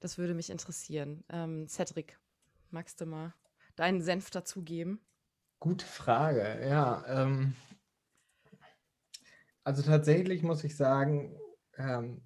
[0.00, 1.24] Das würde mich interessieren.
[1.30, 2.18] Ähm, Cedric,
[2.70, 3.34] magst du mal
[3.76, 5.00] deinen Senf dazugeben?
[5.60, 7.04] Gute Frage, ja.
[7.06, 7.54] Ähm,
[9.62, 11.38] also tatsächlich muss ich sagen,
[11.78, 12.20] ähm,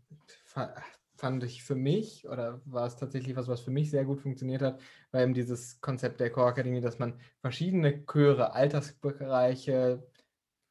[1.14, 4.62] fand ich für mich oder war es tatsächlich was, was für mich sehr gut funktioniert
[4.62, 10.07] hat, war eben dieses Konzept der Chorakademie, dass man verschiedene Chöre, Altersbereiche,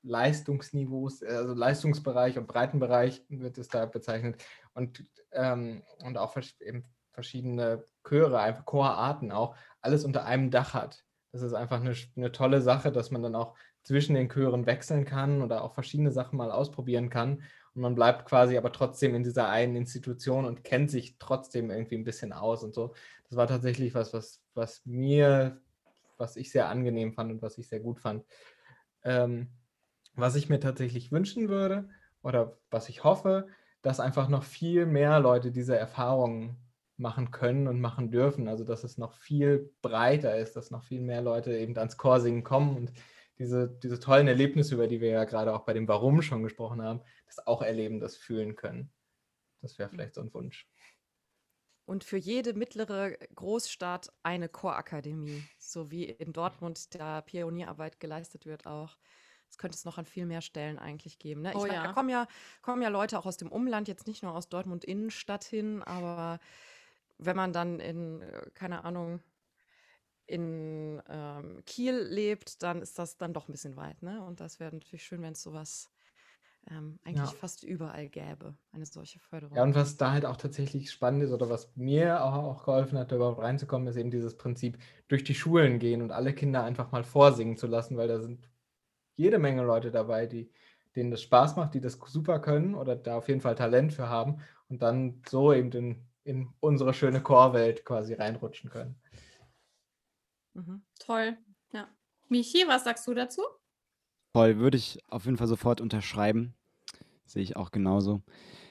[0.03, 7.83] Leistungsniveaus, also Leistungsbereich und Breitenbereich wird es da bezeichnet und, ähm, und auch eben verschiedene
[8.07, 11.03] Chöre, einfach Chorarten auch, alles unter einem Dach hat.
[11.31, 15.05] Das ist einfach eine, eine tolle Sache, dass man dann auch zwischen den Chören wechseln
[15.05, 17.41] kann oder auch verschiedene Sachen mal ausprobieren kann.
[17.73, 21.95] Und man bleibt quasi aber trotzdem in dieser einen Institution und kennt sich trotzdem irgendwie
[21.95, 22.93] ein bisschen aus und so.
[23.29, 25.61] Das war tatsächlich was, was, was mir,
[26.17, 28.25] was ich sehr angenehm fand und was ich sehr gut fand.
[29.03, 29.47] Ähm,
[30.17, 31.89] was ich mir tatsächlich wünschen würde
[32.21, 33.47] oder was ich hoffe,
[33.81, 36.57] dass einfach noch viel mehr Leute diese Erfahrungen
[36.97, 38.47] machen können und machen dürfen.
[38.47, 42.43] Also dass es noch viel breiter ist, dass noch viel mehr Leute eben ans Chorsingen
[42.43, 42.91] kommen und
[43.37, 46.81] diese, diese tollen Erlebnisse, über die wir ja gerade auch bei dem Warum schon gesprochen
[46.81, 48.91] haben, das auch erleben, das fühlen können.
[49.61, 50.67] Das wäre vielleicht so ein Wunsch.
[51.85, 58.65] Und für jede mittlere Großstadt eine Chorakademie, so wie in Dortmund da Pionierarbeit geleistet wird
[58.65, 58.97] auch.
[59.47, 61.41] Das könnte es noch an viel mehr Stellen eigentlich geben.
[61.41, 61.55] Ne?
[61.55, 61.83] Ich Oh meine, ja.
[61.83, 62.27] da kommen ja,
[62.61, 66.39] kommen ja Leute auch aus dem Umland, jetzt nicht nur aus Dortmund Innenstadt hin, aber
[67.17, 69.21] wenn man dann in, äh, keine Ahnung,
[70.25, 74.23] in ähm, Kiel lebt, dann ist das dann doch ein bisschen weit, ne?
[74.25, 75.89] Und das wäre natürlich schön, wenn es sowas
[76.69, 77.37] ähm, eigentlich Ja.
[77.37, 79.55] fast überall gäbe, eine solche Förderung.
[79.55, 82.97] Ja, und was da halt auch tatsächlich spannend ist oder was mir auch, auch geholfen
[82.97, 84.77] hat, da überhaupt reinzukommen, ist eben dieses Prinzip,
[85.07, 88.49] durch die Schulen gehen und alle Kinder einfach mal vorsingen zu lassen, weil da sind
[89.17, 90.49] jede Menge Leute dabei, die,
[90.95, 94.07] denen das Spaß macht, die das super können oder da auf jeden Fall Talent für
[94.07, 98.95] haben und dann so eben in, in unsere schöne Chorwelt quasi reinrutschen können.
[100.53, 100.81] Mhm.
[100.99, 101.37] Toll.
[101.73, 101.87] Ja.
[102.29, 103.41] Michi, was sagst du dazu?
[104.33, 106.53] Voll, würde ich auf jeden Fall sofort unterschreiben.
[107.25, 108.21] Sehe ich auch genauso.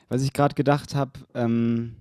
[0.08, 1.96] Was ich gerade gedacht habe, ähm,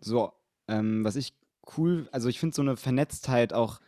[0.00, 0.32] so,
[0.68, 1.32] ähm, was ich
[1.76, 3.80] cool, also ich finde so eine Vernetztheit auch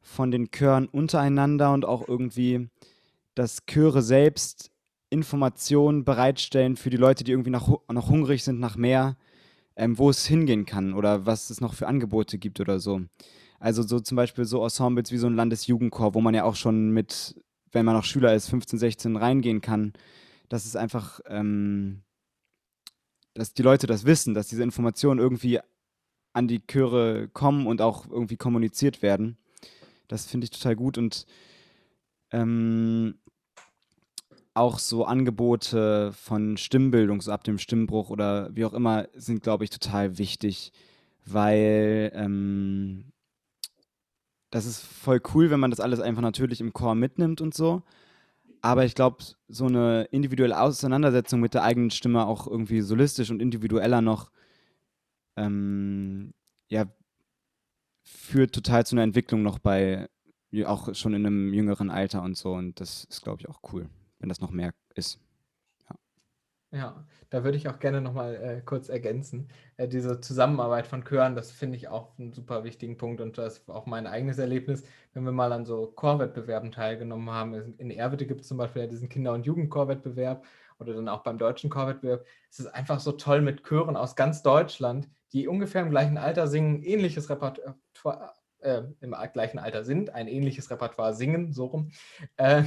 [0.00, 2.68] von den Chören untereinander und auch irgendwie,
[3.34, 4.70] dass Chöre selbst
[5.10, 9.16] Informationen bereitstellen für die Leute, die irgendwie noch, hu- noch hungrig sind nach mehr,
[9.76, 13.02] ähm, wo es hingehen kann oder was es noch für Angebote gibt oder so.
[13.60, 16.90] Also so zum Beispiel so Ensembles wie so ein Landesjugendchor, wo man ja auch schon
[16.90, 17.34] mit,
[17.72, 19.92] wenn man noch Schüler ist, 15, 16 reingehen kann.
[20.48, 22.02] Das ist einfach, ähm,
[23.34, 25.60] dass die Leute das wissen, dass diese Informationen irgendwie
[26.32, 29.38] an die Chöre kommen und auch irgendwie kommuniziert werden.
[30.08, 31.26] Das finde ich total gut und
[32.32, 33.14] ähm,
[34.54, 39.64] auch so Angebote von Stimmbildung, so ab dem Stimmbruch oder wie auch immer, sind, glaube
[39.64, 40.72] ich, total wichtig,
[41.26, 43.12] weil ähm,
[44.50, 47.82] das ist voll cool, wenn man das alles einfach natürlich im Chor mitnimmt und so.
[48.62, 53.42] Aber ich glaube, so eine individuelle Auseinandersetzung mit der eigenen Stimme, auch irgendwie solistisch und
[53.42, 54.30] individueller noch,
[55.36, 56.32] ähm,
[56.68, 56.86] ja,
[58.04, 60.08] führt total zu einer Entwicklung noch bei,
[60.64, 62.52] auch schon in einem jüngeren Alter und so.
[62.52, 63.88] Und das ist, glaube ich, auch cool,
[64.18, 65.20] wenn das noch mehr ist.
[66.74, 69.48] Ja, da würde ich auch gerne nochmal äh, kurz ergänzen.
[69.76, 73.58] Äh, diese Zusammenarbeit von Chören, das finde ich auch einen super wichtigen Punkt und das
[73.58, 77.76] ist auch mein eigenes Erlebnis, wenn wir mal an so Chorwettbewerben teilgenommen haben.
[77.78, 80.44] In Erwitte gibt es zum Beispiel ja diesen Kinder- und Jugendchorwettbewerb
[80.80, 82.26] oder dann auch beim deutschen Chorwettbewerb.
[82.50, 86.48] Es ist einfach so toll mit Chören aus ganz Deutschland, die ungefähr im gleichen Alter
[86.48, 91.92] singen, ähnliches Repertoire, äh, im gleichen Alter sind, ein ähnliches Repertoire singen, so rum.
[92.36, 92.64] Äh,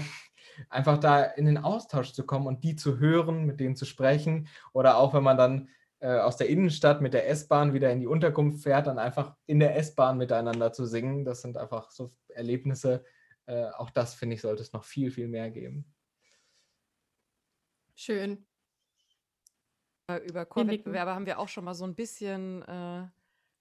[0.70, 4.47] einfach da in den Austausch zu kommen und die zu hören, mit denen zu sprechen.
[4.74, 8.08] Oder auch wenn man dann äh, aus der Innenstadt mit der S-Bahn wieder in die
[8.08, 11.26] Unterkunft fährt, dann einfach in der S-Bahn miteinander zu singen.
[11.26, 13.03] Das sind einfach so Erlebnisse.
[13.45, 15.91] Äh, auch das, finde ich, sollte es noch viel, viel mehr geben.
[17.95, 18.45] Schön.
[20.08, 20.45] Äh, Über.
[20.45, 23.08] Chorwettbewerbe haben wir auch schon mal so ein bisschen äh,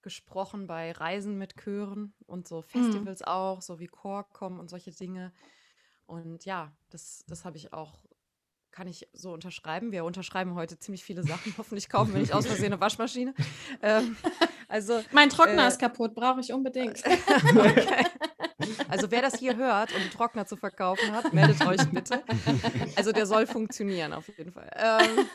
[0.03, 5.33] gesprochen bei Reisen mit Chören und so Festivals auch, so wie Chorcom und solche Dinge.
[6.07, 7.99] Und ja, das, das habe ich auch,
[8.71, 9.93] kann ich so unterschreiben.
[9.93, 11.55] Wir unterschreiben heute ziemlich viele Sachen.
[11.59, 13.35] Hoffentlich kaufen wir nicht aus Versehen eine Waschmaschine.
[13.83, 14.17] Ähm,
[14.69, 17.03] also, Mein Trockner Äh, ist kaputt, brauche ich unbedingt.
[17.51, 18.07] okay.
[18.89, 22.23] Also wer das hier hört und einen Trockner zu verkaufen hat, meldet euch bitte.
[22.97, 24.71] Also der soll funktionieren auf jeden Fall.
[24.75, 25.27] Ähm,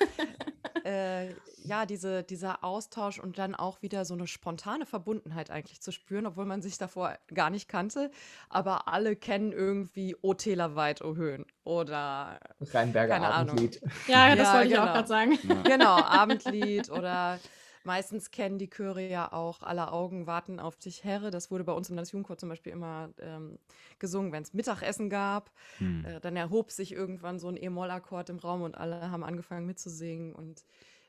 [0.86, 1.30] äh,
[1.64, 6.26] ja, diese, dieser Austausch und dann auch wieder so eine spontane Verbundenheit eigentlich zu spüren,
[6.26, 8.12] obwohl man sich davor gar nicht kannte.
[8.50, 11.46] Aber alle kennen irgendwie O Täler weit, O Höhen.
[11.64, 13.58] Oder Rheinberger Keine Ahnung.
[13.58, 13.82] Abendlied.
[14.08, 14.94] Ja, das Ja, wollte ich auch genau.
[14.94, 15.40] gerade sagen.
[15.48, 15.62] Ja.
[15.64, 17.40] genau, Abendlied oder
[17.84, 21.32] meistens kennen die Chöre ja auch Aller Augen warten auf dich, Herre.
[21.32, 23.58] Das wurde bei uns im Landesjugendchor zum Beispiel immer ähm,
[24.00, 25.52] gesungen, wenn es Mittagessen gab.
[25.78, 26.06] Hm.
[26.06, 30.34] Äh, dann erhob sich irgendwann so ein E-Moll-Akkord im Raum und alle haben angefangen mitzusingen.
[30.34, 30.64] Und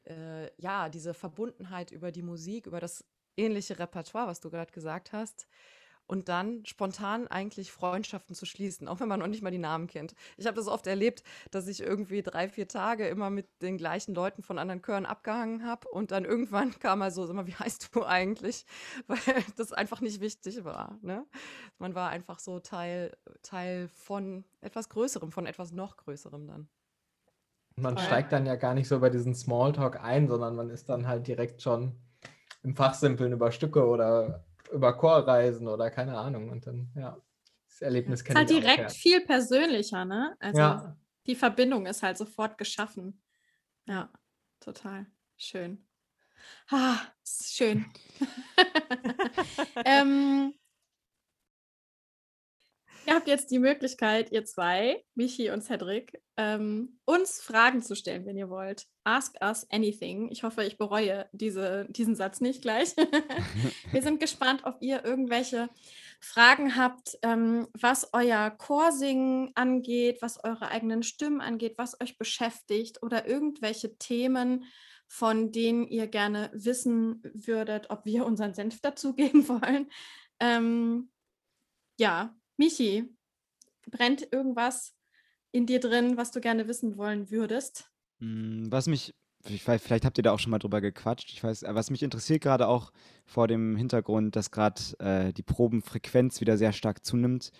[0.04, 3.04] äh, ja, diese Verbundenheit über die Musik, über das
[3.36, 5.46] ähnliche Repertoire, was du gerade gesagt hast.
[6.06, 9.86] Und dann spontan eigentlich Freundschaften zu schließen, auch wenn man noch nicht mal die Namen
[9.86, 10.14] kennt.
[10.36, 14.14] Ich habe das oft erlebt, dass ich irgendwie drei, vier Tage immer mit den gleichen
[14.14, 17.54] Leuten von anderen Chören abgehangen habe und dann irgendwann kam mal so, sag mal, wie
[17.54, 18.66] heißt du eigentlich?
[19.06, 19.18] Weil
[19.56, 20.98] das einfach nicht wichtig war.
[21.02, 21.24] Ne?
[21.78, 26.68] Man war einfach so Teil, Teil von etwas Größerem, von etwas noch Größerem dann.
[27.76, 28.04] Man Voll.
[28.04, 31.26] steigt dann ja gar nicht so bei diesen Smalltalk ein, sondern man ist dann halt
[31.26, 31.96] direkt schon
[32.62, 36.50] im Fachsimpeln über Stücke oder über Chorreisen oder keine Ahnung.
[36.50, 37.20] Und dann, ja,
[37.68, 38.88] das Erlebnis ist kenne halt ich auch, direkt ja.
[38.88, 40.36] viel persönlicher, ne?
[40.40, 40.96] Also ja,
[41.26, 43.22] die Verbindung ist halt sofort geschaffen.
[43.86, 44.10] Ja,
[44.60, 45.06] total.
[45.36, 45.86] Schön.
[46.70, 47.86] Ah, ist schön.
[49.84, 50.54] ähm,
[53.06, 58.26] ihr habt jetzt die Möglichkeit, ihr zwei, Michi und Cedric, ähm, uns Fragen zu stellen,
[58.26, 58.86] wenn ihr wollt.
[59.04, 60.30] Ask us anything.
[60.30, 62.94] Ich hoffe, ich bereue diese, diesen Satz nicht gleich.
[63.92, 65.68] Wir sind gespannt, ob ihr irgendwelche
[66.20, 73.02] Fragen habt, ähm, was euer Chorsingen angeht, was eure eigenen Stimmen angeht, was euch beschäftigt
[73.02, 74.64] oder irgendwelche Themen,
[75.08, 79.90] von denen ihr gerne wissen würdet, ob wir unseren Senf dazugeben wollen.
[80.40, 81.10] Ähm,
[81.98, 83.04] ja, Michi,
[83.90, 84.94] brennt irgendwas
[85.50, 87.90] in dir drin, was du gerne wissen wollen würdest?
[88.20, 91.32] Hm, was mich vielleicht habt ihr da auch schon mal drüber gequatscht.
[91.32, 92.92] Ich weiß, äh, was mich interessiert gerade auch
[93.26, 97.50] vor dem Hintergrund, dass gerade äh, die Probenfrequenz wieder sehr stark zunimmt.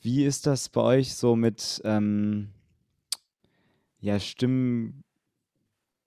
[0.00, 2.48] Wie ist das bei euch so mit ähm,
[4.00, 4.18] ja,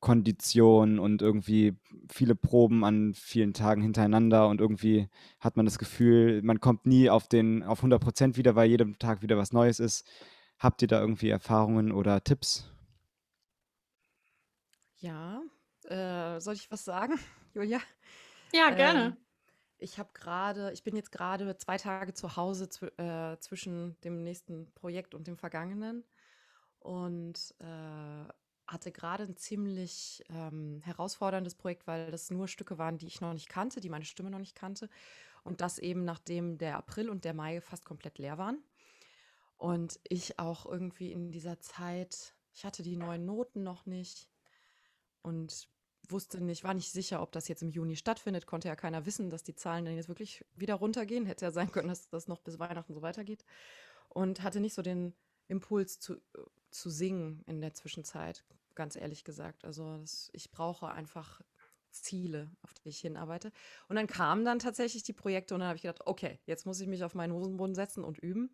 [0.05, 1.77] Stimmkondition und irgendwie
[2.11, 7.09] viele Proben an vielen Tagen hintereinander und irgendwie hat man das Gefühl, man kommt nie
[7.09, 10.07] auf den auf 100 Prozent wieder, weil jedem Tag wieder was Neues ist.
[10.59, 12.71] Habt ihr da irgendwie Erfahrungen oder Tipps?
[14.97, 15.41] Ja,
[15.83, 17.19] äh, soll ich was sagen,
[17.53, 17.79] Julia?
[18.53, 19.05] Ja, gerne.
[19.05, 19.17] Ähm,
[19.77, 24.23] ich habe gerade, ich bin jetzt gerade zwei Tage zu Hause zw äh, zwischen dem
[24.23, 26.05] nächsten Projekt und dem vergangenen
[26.79, 28.25] und äh,
[28.68, 33.34] hatte gerade ein ziemlich ähm, herausforderndes Projekt, weil das nur Stücke waren, die ich noch
[33.34, 34.89] nicht kannte, die meine Stimme noch nicht kannte.
[35.43, 38.63] Und das eben nachdem der April und der Mai fast komplett leer waren.
[39.57, 44.30] Und ich auch irgendwie in dieser Zeit, ich hatte die neuen Noten noch nicht
[45.22, 45.70] und
[46.11, 48.47] wusste nicht, war nicht sicher, ob das jetzt im Juni stattfindet.
[48.47, 51.26] Konnte ja keiner wissen, dass die Zahlen dann jetzt wirklich wieder runtergehen.
[51.26, 53.45] Hätte ja sein können, dass das noch bis Weihnachten so weitergeht.
[54.09, 55.13] Und hatte nicht so den
[55.47, 56.21] Impuls zu,
[56.71, 58.43] zu singen in der Zwischenzeit,
[58.73, 59.65] ganz ehrlich gesagt.
[59.65, 61.41] Also das, ich brauche einfach
[61.91, 63.51] Ziele, auf die ich hinarbeite.
[63.87, 66.81] Und dann kamen dann tatsächlich die Projekte und dann habe ich gedacht, okay, jetzt muss
[66.81, 68.53] ich mich auf meinen Hosenboden setzen und üben.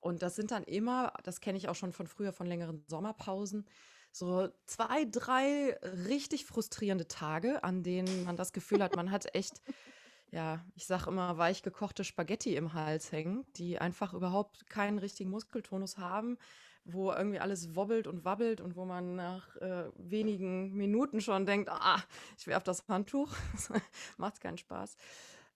[0.00, 3.66] Und das sind dann immer, das kenne ich auch schon von früher, von längeren Sommerpausen,
[4.12, 9.60] so zwei, drei richtig frustrierende Tage, an denen man das Gefühl hat, man hat echt,
[10.34, 15.30] ja, ich sage immer, weich gekochte Spaghetti im Hals hängen, die einfach überhaupt keinen richtigen
[15.30, 16.38] Muskeltonus haben,
[16.84, 21.70] wo irgendwie alles wobbelt und wabbelt und wo man nach äh, wenigen Minuten schon denkt,
[21.70, 22.02] ah,
[22.36, 23.32] ich werfe das Handtuch,
[24.16, 24.96] macht keinen Spaß.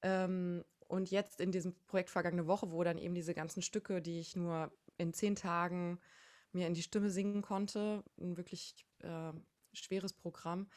[0.03, 4.21] Ähm, und jetzt in diesem Projekt vergangene Woche, wo dann eben diese ganzen Stücke, die
[4.21, 5.99] ich nur in zehn Tagen
[6.53, 8.05] mir in die Stimme singen konnte.
[8.21, 9.33] Ein wirklich äh,
[9.73, 10.69] schweres Programm.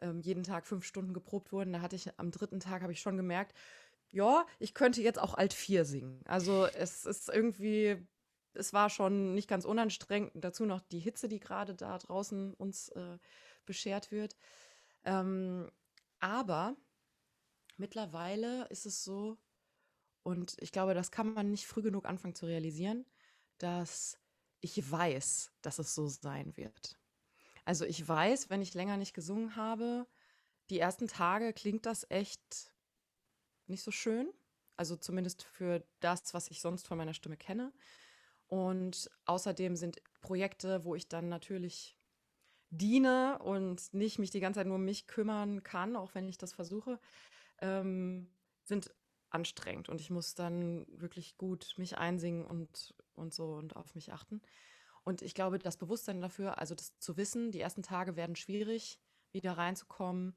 [0.00, 1.72] Ähm, jeden Tag fünf Stunden geprobt wurden.
[1.72, 3.54] Da hatte ich am dritten Tag habe ich schon gemerkt,
[4.10, 6.22] ja, ich könnte jetzt auch Alt 4 singen.
[6.26, 7.96] Also es ist irgendwie,
[8.54, 10.32] es war schon nicht ganz unanstrengend.
[10.34, 13.18] Dazu noch die Hitze, die gerade da draußen uns äh,
[13.66, 14.36] beschert wird.
[15.04, 15.70] Ähm,
[16.20, 16.76] aber
[17.76, 19.38] mittlerweile ist es so,
[20.22, 23.06] und ich glaube, das kann man nicht früh genug anfangen zu realisieren,
[23.58, 24.18] dass
[24.60, 26.98] ich weiß, dass es so sein wird.
[27.68, 30.06] Also ich weiß, wenn ich länger nicht gesungen habe,
[30.70, 32.72] die ersten Tage klingt das echt
[33.66, 34.32] nicht so schön.
[34.78, 37.74] Also zumindest für das, was ich sonst von meiner Stimme kenne.
[38.46, 41.98] Und außerdem sind Projekte, wo ich dann natürlich
[42.70, 46.38] diene und nicht mich die ganze Zeit nur um mich kümmern kann, auch wenn ich
[46.38, 46.98] das versuche,
[47.60, 48.30] ähm,
[48.64, 48.94] sind
[49.28, 54.10] anstrengend und ich muss dann wirklich gut mich einsingen und, und so und auf mich
[54.10, 54.40] achten.
[55.08, 59.00] Und ich glaube, das Bewusstsein dafür, also das zu wissen, die ersten Tage werden schwierig,
[59.32, 60.36] wieder reinzukommen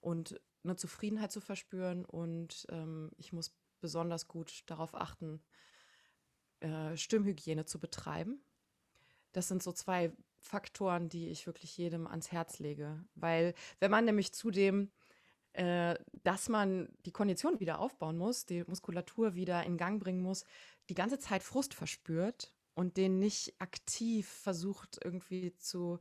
[0.00, 2.04] und eine Zufriedenheit zu verspüren.
[2.04, 5.42] Und ähm, ich muss besonders gut darauf achten,
[6.60, 8.40] äh, Stimmhygiene zu betreiben.
[9.32, 13.04] Das sind so zwei Faktoren, die ich wirklich jedem ans Herz lege.
[13.16, 14.92] Weil wenn man nämlich zudem
[15.54, 20.44] äh, dass man die Kondition wieder aufbauen muss, die Muskulatur wieder in Gang bringen muss,
[20.90, 26.00] die ganze Zeit Frust verspürt und den nicht aktiv versucht irgendwie zu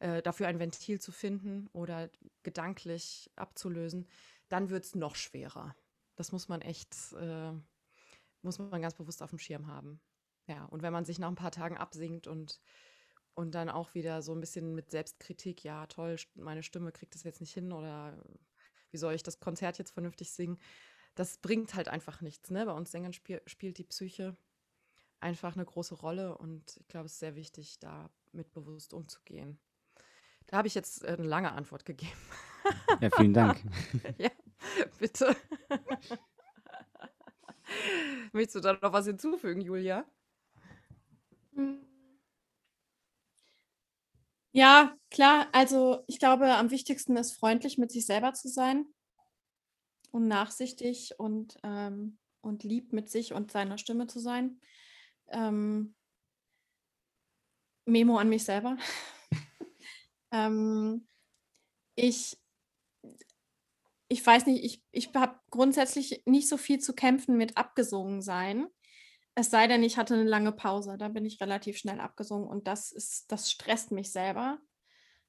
[0.00, 2.10] äh, dafür ein Ventil zu finden oder
[2.42, 4.08] gedanklich abzulösen,
[4.48, 5.76] dann wird es noch schwerer.
[6.16, 7.52] Das muss man echt, äh,
[8.42, 10.00] muss man ganz bewusst auf dem Schirm haben.
[10.48, 12.60] Ja, und wenn man sich nach ein paar Tagen absinkt und
[13.34, 17.22] und dann auch wieder so ein bisschen mit Selbstkritik, ja, toll, meine Stimme kriegt das
[17.22, 18.22] jetzt nicht hin oder
[18.90, 20.58] wie soll ich das Konzert jetzt vernünftig singen?
[21.14, 22.50] Das bringt halt einfach nichts.
[22.50, 22.66] Ne?
[22.66, 24.36] Bei uns Sängern spiel, spielt die Psyche
[25.22, 29.58] einfach eine große Rolle und ich glaube, es ist sehr wichtig, da mit bewusst umzugehen.
[30.46, 32.12] Da habe ich jetzt eine lange Antwort gegeben.
[33.00, 33.60] Ja, vielen Dank.
[34.18, 34.30] ja,
[34.98, 35.34] bitte.
[38.32, 40.04] Möchtest du da noch was hinzufügen, Julia?
[41.54, 41.84] Hm.
[44.52, 45.48] Ja, klar.
[45.52, 48.86] Also ich glaube, am wichtigsten ist, freundlich mit sich selber zu sein
[50.10, 54.60] und nachsichtig und, ähm, und lieb mit sich und seiner Stimme zu sein.
[55.28, 55.94] Ähm,
[57.86, 58.76] Memo an mich selber.
[60.32, 61.06] ähm,
[61.94, 62.38] ich,
[64.08, 68.66] ich weiß nicht, ich, ich habe grundsätzlich nicht so viel zu kämpfen mit abgesungen sein.
[69.34, 70.96] Es sei denn, ich hatte eine lange Pause.
[70.98, 74.58] Da bin ich relativ schnell abgesungen und das ist, das stresst mich selber.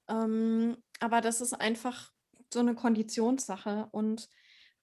[0.09, 2.11] Ähm, aber das ist einfach
[2.51, 3.87] so eine Konditionssache.
[3.91, 4.29] Und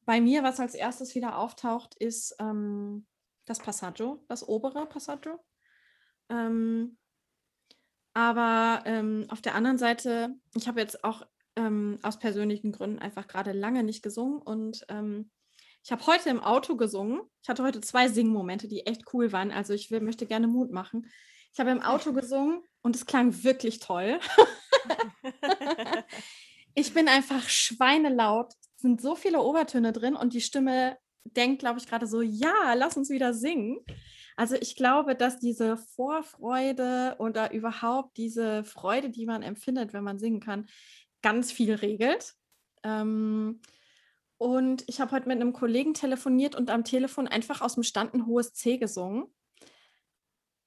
[0.06, 3.06] bei mir, was als erstes wieder auftaucht, ist ähm,
[3.50, 5.38] das Passaggio, das obere Passaggio.
[6.30, 6.96] Ähm,
[8.14, 11.26] aber ähm, auf der anderen Seite, ich habe jetzt auch
[11.56, 15.30] ähm, aus persönlichen Gründen einfach gerade lange nicht gesungen und ähm,
[15.82, 17.22] ich habe heute im Auto gesungen.
[17.42, 19.50] Ich hatte heute zwei Singmomente, die echt cool waren.
[19.50, 21.10] Also ich will, möchte gerne Mut machen.
[21.52, 24.20] Ich habe im Auto gesungen und es klang wirklich toll.
[26.74, 28.52] ich bin einfach schweinelaut.
[28.76, 32.74] Es sind so viele Obertöne drin und die Stimme denkt, glaube ich, gerade so, ja,
[32.74, 33.78] lass uns wieder singen.
[34.36, 40.18] Also ich glaube, dass diese Vorfreude oder überhaupt diese Freude, die man empfindet, wenn man
[40.18, 40.66] singen kann,
[41.22, 42.34] ganz viel regelt.
[42.82, 43.60] Ähm,
[44.38, 48.14] und ich habe heute mit einem Kollegen telefoniert und am Telefon einfach aus dem Stand
[48.14, 49.26] ein hohes C gesungen.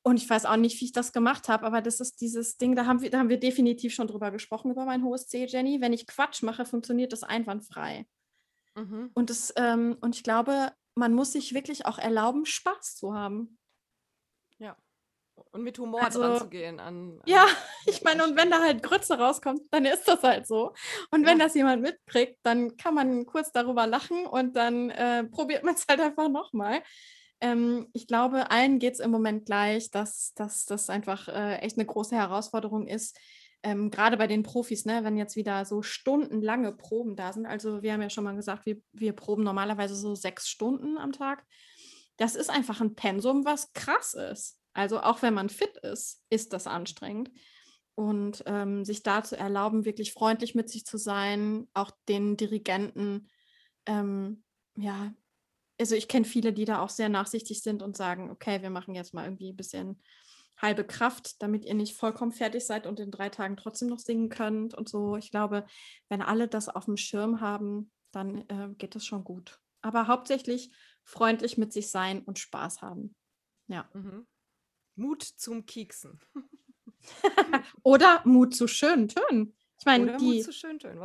[0.03, 2.75] Und ich weiß auch nicht, wie ich das gemacht habe, aber das ist dieses Ding,
[2.75, 5.79] da haben wir, da haben wir definitiv schon drüber gesprochen, über mein hohes C, Jenny.
[5.81, 8.05] Wenn ich Quatsch mache, funktioniert das einwandfrei.
[8.75, 9.11] Mhm.
[9.13, 13.57] Und, das, ähm, und ich glaube, man muss sich wirklich auch erlauben, Spaß zu haben.
[14.57, 14.77] Ja.
[15.51, 17.45] Und mit Humor also, dran zu gehen an, an Ja,
[17.85, 20.73] ich meine, und wenn da halt Grütze rauskommt, dann ist das halt so.
[21.11, 21.45] Und wenn ja.
[21.45, 25.85] das jemand mitkriegt, dann kann man kurz darüber lachen und dann äh, probiert man es
[25.89, 26.81] halt einfach nochmal
[27.43, 31.85] ähm, ich glaube, allen geht es im Moment gleich, dass, das einfach äh, echt eine
[31.85, 33.19] große Herausforderung ist.
[33.63, 37.45] Ähm, Gerade bei den Profis, ne, wenn jetzt wieder so stundenlange Proben da sind.
[37.45, 41.11] Also wir haben ja schon mal gesagt, wir, wir proben normalerweise so sechs Stunden am
[41.11, 41.45] Tag.
[42.17, 44.59] Das ist einfach ein Pensum, was krass ist.
[44.73, 47.31] Also auch wenn man fit ist, ist das anstrengend.
[47.95, 53.29] Und ähm, sich da zu erlauben, wirklich freundlich mit sich zu sein, auch den Dirigenten
[53.85, 54.43] ähm,
[54.75, 55.13] ja,
[55.79, 58.95] also ich kenne viele, die da auch sehr nachsichtig sind und sagen, okay, wir machen
[58.95, 60.01] jetzt mal irgendwie ein bisschen
[60.57, 64.29] halbe Kraft, damit ihr nicht vollkommen fertig seid und in drei Tagen trotzdem noch singen
[64.29, 65.17] könnt und so.
[65.17, 65.65] Ich glaube,
[66.09, 69.59] wenn alle das auf dem Schirm haben, dann äh, geht es schon gut.
[69.81, 70.73] Aber hauptsächlich
[71.03, 73.15] freundlich mit sich sein und Spaß haben.
[73.67, 73.89] Ja.
[73.93, 74.25] Mhm.
[74.95, 76.19] Mut zum Kieksen.
[77.83, 79.55] Oder Mut zu schönen Tönen.
[79.79, 80.45] Ich meine, die,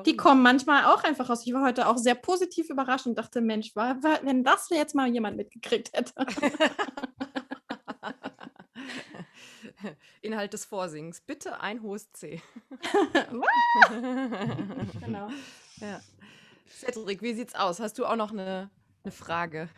[0.07, 1.44] die kommen manchmal auch einfach raus.
[1.44, 4.94] Ich war heute auch sehr positiv überrascht und dachte, Mensch, war, war, wenn das jetzt
[4.94, 6.12] mal jemand mitgekriegt hätte.
[10.22, 11.20] Inhalt des Vorsings.
[11.20, 12.43] Bitte ein hohes C.
[15.01, 15.29] genau.
[15.76, 16.01] Ja.
[16.68, 17.81] Cedric, wie sieht's aus?
[17.81, 18.70] Hast du auch noch eine,
[19.05, 19.68] eine Frage?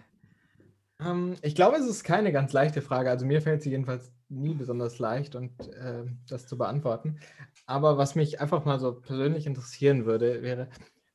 [1.01, 3.11] Ähm, ich glaube, es ist keine ganz leichte Frage.
[3.11, 7.19] Also mir fällt sie jedenfalls nie besonders leicht und äh, das zu beantworten.
[7.67, 10.69] Aber was mich einfach mal so persönlich interessieren würde, wäre,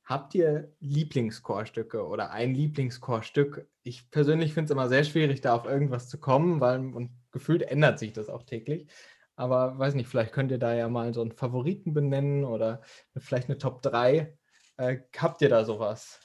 [0.06, 3.68] habt ihr Lieblingschorstücke oder ein Lieblingschorstück?
[3.84, 7.64] Ich persönlich finde es immer sehr schwierig, da auf irgendwas zu kommen, weil und gefühlt
[7.64, 8.88] ändert sich das auch täglich.
[9.36, 12.82] Aber weiß nicht, vielleicht könnt ihr da ja mal so einen Favoriten benennen oder
[13.18, 14.38] vielleicht eine Top 3.
[14.78, 16.22] Äh, habt ihr da sowas?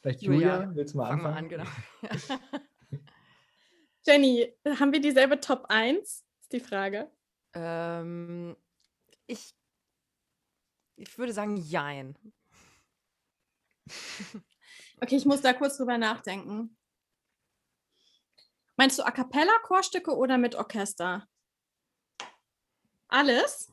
[0.00, 1.36] Vielleicht Julia, Julia willst du mal anfangen?
[1.36, 1.64] An, genau.
[4.06, 6.24] Jenny, haben wir dieselbe Top 1?
[6.40, 7.10] Ist die Frage.
[7.54, 8.56] Ähm,
[9.26, 9.54] ich,
[11.00, 12.16] ich würde sagen, jein.
[15.00, 16.76] okay, ich muss da kurz drüber nachdenken.
[18.76, 21.26] Meinst du A cappella Chorstücke oder mit Orchester?
[23.08, 23.72] Alles?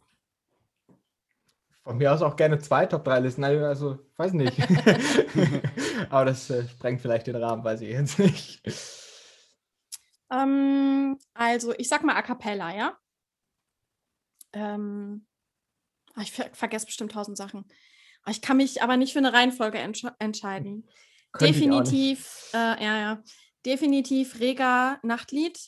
[1.83, 4.59] Von mir aus auch gerne zwei Top 3 Listen, also weiß nicht.
[6.09, 8.61] Aber das äh, sprengt vielleicht den Rahmen, weiß ich jetzt nicht.
[10.29, 12.97] Ähm, also, ich sag mal A cappella, ja?
[14.51, 15.25] Ähm,
[16.23, 17.65] ich ver vergesse bestimmt tausend Sachen.
[18.23, 20.87] Ah, ich kann mich aber nicht für eine Reihenfolge entsch entscheiden.
[21.31, 23.23] Könnte definitiv, äh, ja, ja.
[23.65, 25.59] Definitiv Rega Nachtlied.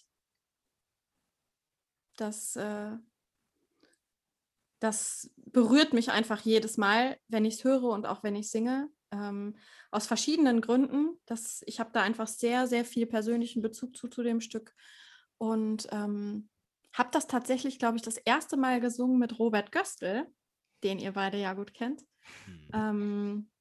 [2.18, 2.92] Das, äh,
[4.80, 8.90] das berührt mich einfach jedes Mal, wenn ich es höre und auch wenn ich singe.
[9.12, 9.58] Ähm,
[9.92, 11.20] aus verschiedenen Gründen.
[11.26, 14.76] Das, ich habe da einfach sehr, sehr viel persönlichen Bezug zu, zu dem Stück.
[15.38, 16.50] Und ähm,
[16.94, 20.28] habe das tatsächlich, glaube ich, das erste Mal gesungen mit Robert Göstl,
[20.84, 22.02] den ihr beide ja gut kennt.
[22.48, 22.70] Mhm.
[22.74, 23.52] Ähm,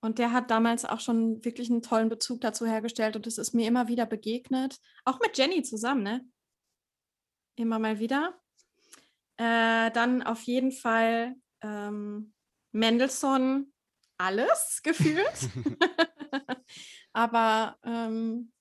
[0.00, 3.54] und der hat damals auch schon wirklich einen tollen Bezug dazu hergestellt und es ist
[3.54, 6.28] mir immer wieder begegnet, auch mit Jenny zusammen, ne?
[7.56, 8.38] Immer mal wieder.
[9.36, 12.34] Äh, dann auf jeden Fall ähm,
[12.72, 13.72] Mendelssohn,
[14.18, 15.48] alles gefühlt.
[17.12, 18.52] Aber ähm,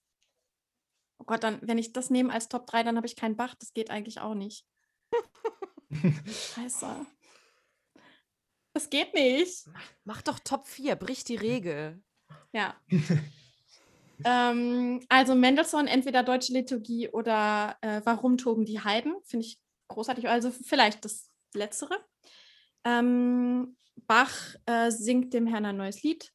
[1.23, 3.55] Oh Gott, dann, wenn ich das nehme als Top 3, dann habe ich keinen Bach.
[3.55, 4.65] Das geht eigentlich auch nicht.
[6.25, 7.05] Scheiße.
[8.73, 9.67] Das geht nicht.
[10.03, 12.01] Mach doch Top 4, brich die Regel.
[12.51, 12.75] Ja.
[14.25, 19.15] ähm, also Mendelssohn, entweder deutsche Liturgie oder äh, Warum toben die Heiden?
[19.23, 19.59] Finde ich
[19.89, 20.27] großartig.
[20.27, 22.03] Also vielleicht das Letztere.
[22.83, 26.33] Ähm, Bach äh, singt dem Herrn ein neues Lied.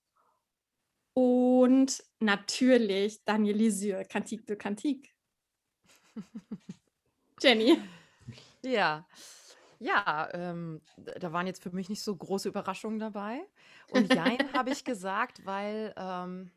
[1.14, 5.10] Und natürlich Daniel Lisieux, Cantique de Cantique.
[7.42, 7.78] Jenny.
[8.62, 9.06] Ja,
[9.78, 13.40] ja, ähm, da waren jetzt für mich nicht so große Überraschungen dabei.
[13.86, 16.52] Und Jein habe ich gesagt, weil, ähm,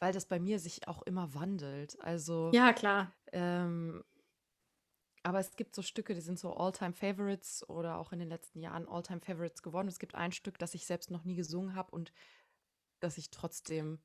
[0.00, 1.98] weil das bei mir sich auch immer wandelt.
[2.00, 3.12] Also, Ja, klar.
[3.32, 4.04] ähm,
[5.22, 8.86] aber es gibt so Stücke, die sind so All-Time-Favorites oder auch in den letzten Jahren
[8.88, 9.88] All-Time-Favorites geworden.
[9.88, 12.12] Es gibt ein Stück, das ich selbst noch nie gesungen habe und
[13.00, 14.00] das ich trotzdem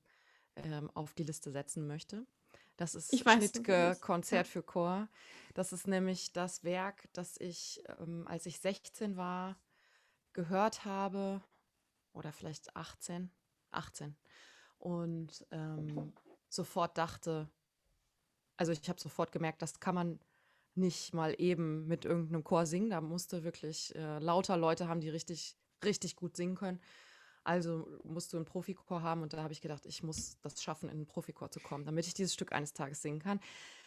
[0.55, 2.25] ähm, auf die Liste setzen möchte.
[2.81, 3.95] Das ist Ich weiß, Schnittke.
[4.01, 4.51] Konzert Ja.
[4.51, 5.07] für Chor.
[5.53, 9.55] Das ist nämlich das Werk, das ich, ähm, als ich 16 war,
[10.33, 11.43] gehört habe.
[12.11, 13.29] Oder vielleicht 18.
[13.69, 14.15] 18.
[14.79, 16.11] Und ähm,
[16.49, 17.51] sofort dachte,
[18.57, 20.19] also ich habe sofort gemerkt, das kann man
[20.73, 22.89] nicht mal eben mit irgendeinem Chor singen.
[22.89, 25.55] Da musste wirklich äh, lauter Leute haben, die richtig,
[25.85, 26.81] richtig gut singen können.
[27.43, 30.89] Also musst du einen Profichor haben und da habe ich gedacht, ich muss das schaffen,
[30.89, 33.39] in einen Profichor zu kommen, damit ich dieses Stück eines Tages singen kann.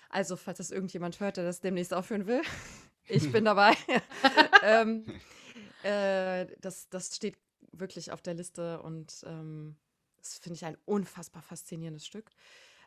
[0.08, 2.42] Also, falls das irgendjemand hört, der das demnächst aufhören will,
[3.08, 3.74] ich bin dabei.
[4.62, 5.06] ähm,
[5.82, 7.36] äh, das, das steht
[7.72, 9.76] wirklich auf der Liste und ähm,
[10.18, 12.30] das finde ich ein unfassbar faszinierendes Stück.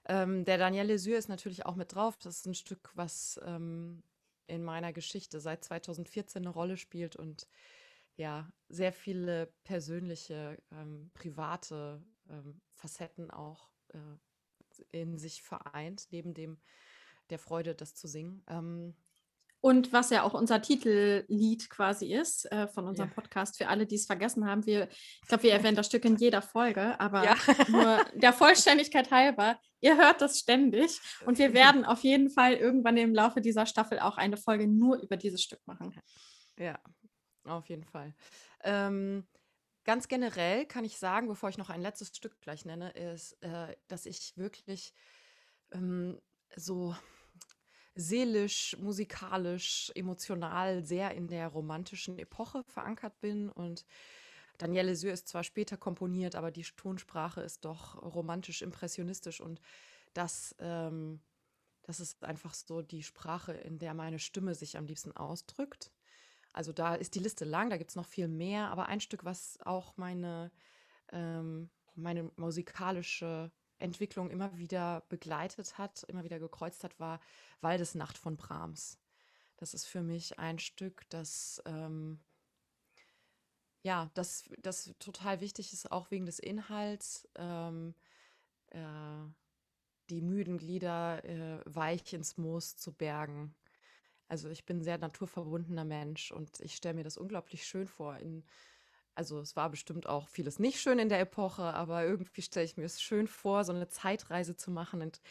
[0.06, 2.18] Ähm, der Daniel Lesur ist natürlich auch mit drauf.
[2.18, 4.04] Das ist ein Stück, was ähm,
[4.48, 7.48] in meiner Geschichte seit 2014 eine Rolle spielt und
[8.18, 14.00] ja, sehr viele persönliche, ähm, private ähm, Facetten auch äh,
[14.92, 16.60] in sich vereint, neben dem
[17.30, 18.44] der Freude, das zu singen.
[18.48, 18.96] Ähm,
[19.60, 23.16] Und was ja auch unser Titellied quasi ist äh, von unserem Ja.
[23.16, 24.66] Podcast, für alle, die es vergessen haben.
[24.66, 27.36] Wir, ich glaube, wir erwähnen das Stück in jeder Folge, aber Ja.
[27.70, 32.98] nur der Vollständigkeit halber, ihr hört das ständig und wir werden auf jeden Fall irgendwann
[32.98, 35.94] im Laufe dieser Staffel auch eine Folge nur über dieses Stück machen.
[36.58, 36.80] Ja,
[37.50, 38.14] auf jeden Fall.
[38.64, 39.26] Ähm,
[39.84, 43.76] ganz generell kann ich sagen, bevor ich noch ein letztes Stück gleich nenne, ist, äh,
[43.88, 44.94] dass ich wirklich
[45.72, 46.20] ähm,
[46.56, 46.96] so
[47.96, 53.86] seelisch, musikalisch, emotional sehr in der romantischen Epoche verankert bin und
[54.58, 59.62] Danielle Sür ist zwar später komponiert, aber die Tonsprache ist doch romantisch, impressionistisch und
[60.14, 61.22] das, ähm,
[61.84, 65.92] das ist einfach so die Sprache, in der meine Stimme sich am liebsten ausdrückt.
[66.58, 69.24] Also da ist die Liste lang, da gibt es noch viel mehr, aber ein Stück,
[69.24, 70.52] was auch meine,
[71.12, 77.20] ähm, meine musikalische Entwicklung immer wieder begleitet hat, immer wieder gekreuzt hat, war
[77.62, 78.98] Waldesnacht von Brahms.
[79.58, 82.20] Das ist für mich ein Stück, das ähm,
[83.84, 87.28] ja, das, das total wichtig ist, auch wegen des Inhalts.
[87.36, 87.94] Ähm,
[88.72, 88.80] äh,
[90.10, 93.56] die müden Glieder äh, weich ins Moos zu bergen.
[94.28, 98.18] Also ich bin ein sehr naturverbundener Mensch und ich stelle mir das unglaublich schön vor.
[98.18, 98.44] In,
[99.16, 102.78] also es war bestimmt auch vieles nicht schön in der Epoche, aber irgendwie stelle ich
[102.78, 105.22] mir es schön vor, so eine Zeitreise zu machen und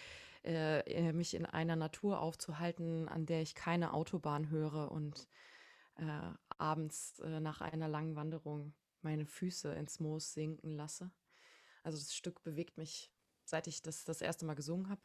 [0.44, 5.28] äh, äh, mich in einer Natur aufzuhalten, an der ich keine Autobahn höre und
[5.96, 8.72] äh, abends äh, nach einer langen Wanderung
[9.02, 11.10] meine Füße ins Moos sinken lasse.
[11.82, 13.12] Also das Stück bewegt mich,
[13.44, 15.00] seit ich das das erste Mal gesungen habe.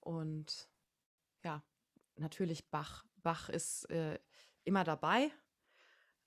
[0.00, 0.68] Und
[1.44, 1.62] ja,
[2.16, 3.04] natürlich Bach.
[3.22, 4.18] Bach ist äh,
[4.64, 5.30] immer dabei.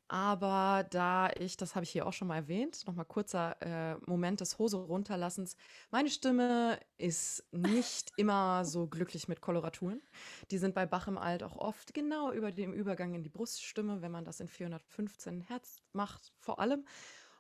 [0.07, 4.39] Aber da ich, das habe ich hier auch schon mal erwähnt, nochmal kurzer äh, Moment
[4.39, 5.55] des Hose runterlassens.
[5.89, 10.03] Meine Stimme ist nicht immer so glücklich mit Koloraturen.
[10.51, 14.03] Die sind bei Bach im Alt auch oft genau über dem Übergang in die Bruststimme,
[14.03, 16.85] wenn man das in 415 Hertz macht, vor allem.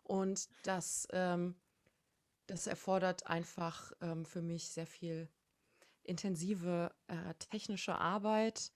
[0.01, 1.55] Und das, ähm,
[2.47, 5.29] das erfordert einfach ähm, für mich sehr viel
[6.05, 8.71] intensive äh, technische Arbeit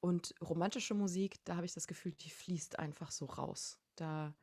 [0.00, 3.78] und romantische Musik, da habe ich das Gefühl, die fließt einfach so raus.
[3.96, 4.34] Da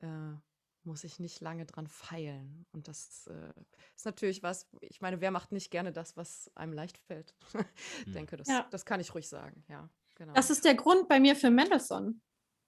[0.00, 0.34] äh,
[0.82, 2.66] muss ich nicht lange dran feilen.
[2.72, 3.52] Und das äh,
[3.96, 7.34] ist natürlich was, ich meine, wer macht nicht gerne das, was einem leicht fällt?
[8.06, 8.68] Ich denke, das, Ja.
[8.70, 9.88] das kann ich ruhig sagen, ja.
[10.16, 10.32] Genau.
[10.34, 12.20] Das ist der Grund bei mir für Mendelssohn.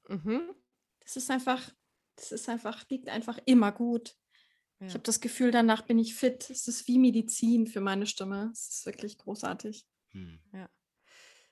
[0.08, 0.54] mhm.
[1.00, 1.70] Das ist einfach,
[2.16, 4.16] das ist einfach, liegt einfach immer gut.
[4.80, 4.86] Ja.
[4.88, 6.50] Ich habe das Gefühl, danach bin ich fit.
[6.50, 8.50] Es ist wie Medizin für meine Stimme.
[8.52, 9.86] Es ist wirklich großartig.
[10.10, 10.38] Hm.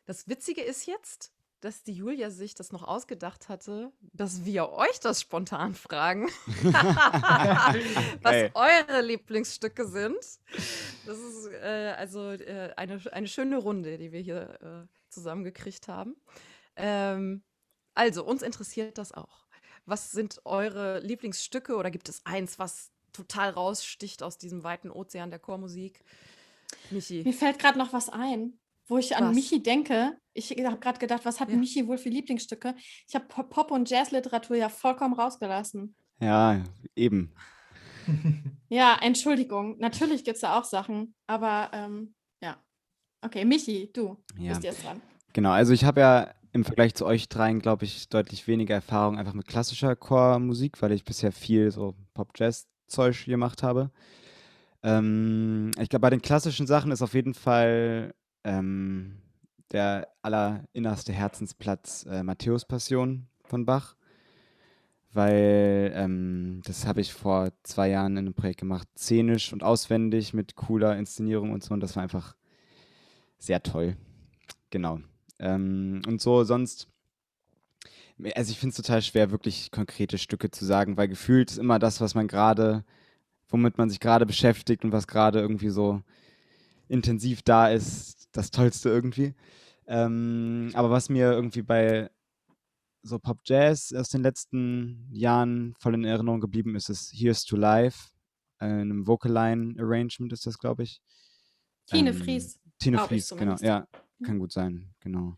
[0.05, 5.01] Das Witzige ist jetzt, dass die Julia sich das noch ausgedacht hatte, dass wir euch
[5.01, 6.29] das spontan fragen,
[8.23, 10.19] was eure Lieblingsstücke sind.
[11.07, 16.17] Das ist äh, also äh, eine, eine schöne Runde, die wir hier äh, zusammengekriegt haben.
[16.77, 17.43] Ähm,
[17.95, 19.47] also, uns interessiert das auch.
[19.87, 25.31] was sind eure Lieblingsstücke oder gibt es eins, was total raussticht aus diesem weiten Ozean
[25.31, 26.01] der Chormusik?
[26.91, 27.23] Michi.
[27.25, 28.59] Mir fällt gerade noch was ein,
[28.89, 29.35] wo ich an Was?
[29.35, 30.19] Michi denke.
[30.35, 31.57] Ich habe gerade gedacht, was hat Ja.
[31.57, 32.75] Michi wohl für Lieblingsstücke?
[33.09, 35.95] Ich habe Pop- und Jazzliteratur ja vollkommen rausgelassen.
[36.21, 36.63] Ja,
[36.95, 37.33] eben.
[38.69, 39.79] Ja, Entschuldigung.
[39.79, 42.57] Natürlich gibt es da auch Sachen, aber ähm, ja.
[43.21, 44.49] Okay, Michi, du Ja.
[44.51, 45.01] bist jetzt dran.
[45.33, 49.17] Genau, also ich habe ja im Vergleich zu euch dreien, glaube ich, deutlich weniger Erfahrung
[49.19, 51.95] einfach mit klassischer Chormusik, weil ich bisher viel so
[52.85, 53.91] Pop-Jazz-Zeug gemacht habe.
[54.83, 58.15] Ähm, ich glaube, bei den klassischen Sachen ist auf jeden Fall
[58.45, 59.17] ähm,
[59.73, 63.97] der allerinnerste Herzensplatz äh, Matthäus-Passion von Bach,
[65.13, 70.35] weil ähm, das habe ich vor zwei Jahren in einem Projekt gemacht, szenisch und auswendig
[70.35, 72.37] mit cooler Inszenierung und so und das war einfach
[73.39, 73.97] sehr toll.
[74.71, 75.01] Genau.
[75.39, 76.89] Ähm, und so sonst,
[78.35, 81.79] also ich finde es total schwer, wirklich konkrete Stücke zu sagen, weil gefühlt ist immer
[81.79, 82.85] das, was man gerade,
[83.49, 86.03] womit man sich gerade beschäftigt und was gerade irgendwie so
[86.89, 89.35] intensiv da ist, das Tollste irgendwie.
[89.87, 92.11] Ähm, aber was mir irgendwie bei
[93.03, 97.57] so Pop Jazz aus den letzten Jahren voll in Erinnerung geblieben ist, ist Here's to
[97.57, 98.11] Life,
[98.61, 101.03] äh, einem Vocaline Arrangement ist das, glaube ich.
[101.87, 102.59] Tine Ähm, Fries.
[102.79, 103.87] Tine Fries, genau, ja,
[104.21, 104.25] Ja.
[104.25, 105.37] kann gut sein, genau.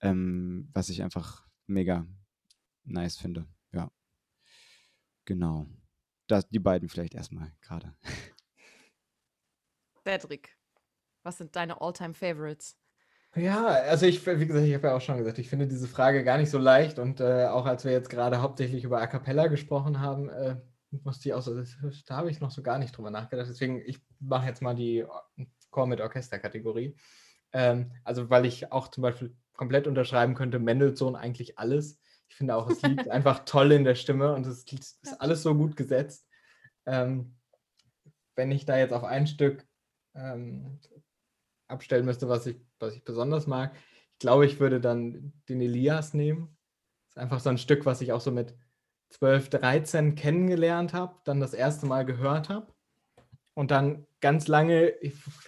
[0.00, 2.06] Ähm, was ich einfach mega
[2.84, 3.90] nice finde, ja.
[5.24, 5.66] Genau.
[6.26, 7.94] Das, die beiden vielleicht erstmal gerade.
[10.04, 10.56] Cedric,
[11.22, 12.76] was sind deine All-Time-Favorites?
[13.34, 16.22] Ja, also ich, wie gesagt, ich habe ja auch schon gesagt, ich finde diese Frage
[16.22, 19.46] gar nicht so leicht und äh, auch als wir jetzt gerade hauptsächlich über A Cappella
[19.46, 20.60] gesprochen haben, äh,
[20.90, 23.48] musste ich auch so, das, da habe ich noch so gar nicht drüber nachgedacht.
[23.48, 25.30] Deswegen, ich mache jetzt mal die Or-
[25.70, 26.94] Chor mit Orchester-Kategorie.
[27.54, 32.00] Ähm, also, weil ich auch zum Beispiel komplett unterschreiben könnte, Mendelssohn eigentlich alles.
[32.28, 35.54] Ich finde auch, es liegt einfach toll in der Stimme und es ist alles so
[35.54, 36.26] gut gesetzt.
[36.86, 37.36] Ähm,
[38.34, 39.66] wenn ich da jetzt auf ein Stück
[40.14, 40.80] ähm,
[41.68, 43.74] abstellen müsste, was ich, was ich besonders mag,
[44.12, 46.56] ich glaube, ich würde dann den Elias nehmen.
[47.06, 48.54] Das ist einfach so ein Stück, was ich auch so mit
[49.10, 52.72] 12, 13 kennengelernt habe, dann das erste Mal gehört habe.
[53.54, 54.94] Und dann ganz lange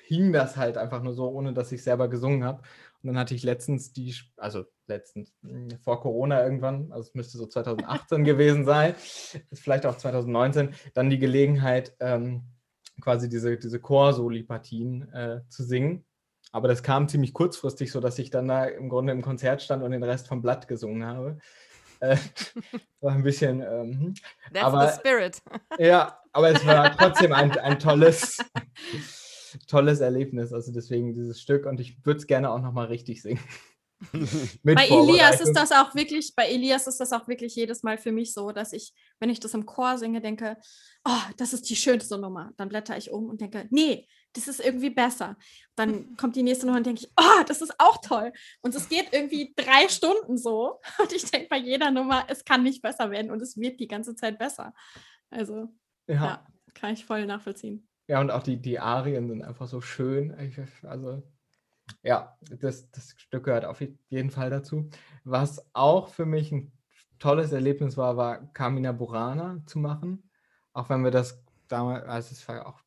[0.06, 2.62] hing das halt einfach nur so, ohne dass ich selber gesungen habe.
[3.04, 7.36] Und dann hatte ich letztens die, also letztens, mh, vor Corona irgendwann, also es müsste
[7.38, 8.94] so 2018 gewesen sein,
[9.52, 12.44] vielleicht auch 2019, dann die Gelegenheit, ähm,
[13.00, 16.06] quasi diese, diese Chorsoli-Partien äh, zu singen.
[16.52, 19.90] Aber das kam ziemlich kurzfristig, sodass ich dann da im Grunde im Konzert stand und
[19.90, 21.38] den Rest vom Blatt gesungen habe.
[22.00, 22.16] Äh,
[23.00, 24.14] war ein bisschen, ähm,
[24.52, 25.42] That's Aber- the spirit.
[25.78, 28.38] ja, aber es war trotzdem ein, ein tolles,
[29.66, 30.52] tolles Erlebnis.
[30.52, 33.40] Also deswegen dieses Stück und ich würde es gerne auch nochmal richtig singen.
[34.62, 37.96] Mit Bei Elias ist das auch wirklich, bei Elias ist das auch wirklich jedes Mal
[37.96, 40.56] für mich so, dass ich, wenn ich das im Chor singe, denke,
[41.04, 42.52] oh, das ist die schönste Nummer.
[42.56, 45.36] Dann blätter ich um und denke, nee, das ist irgendwie besser.
[45.76, 48.32] Dann kommt die nächste Nummer und denke ich, oh, das ist auch toll.
[48.62, 50.80] Und es geht irgendwie drei Stunden so.
[51.00, 53.88] Und ich denke bei jeder Nummer, es kann nicht besser werden und es wird die
[53.88, 54.74] ganze Zeit besser.
[55.30, 55.68] Also,
[56.06, 56.14] Ja.
[56.14, 57.88] ja, kann ich voll nachvollziehen.
[58.06, 60.34] Ja, und auch die, die Arien sind einfach so schön.
[60.82, 61.22] Also,
[62.02, 64.90] ja, das, das Stück gehört auf jeden Fall dazu.
[65.24, 66.72] Was auch für mich ein
[67.18, 70.30] tolles Erlebnis war, war Carmina Burana zu machen.
[70.72, 72.80] Auch wenn wir das damals, also es war auch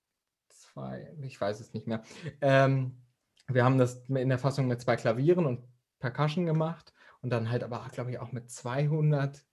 [0.50, 2.04] zwei, ich weiß es nicht mehr.
[2.42, 3.02] Ähm,
[3.48, 5.64] wir haben das in der Fassung mit zwei Klavieren und
[6.00, 9.44] Percussion gemacht und dann halt aber, glaube ich, auch mit 200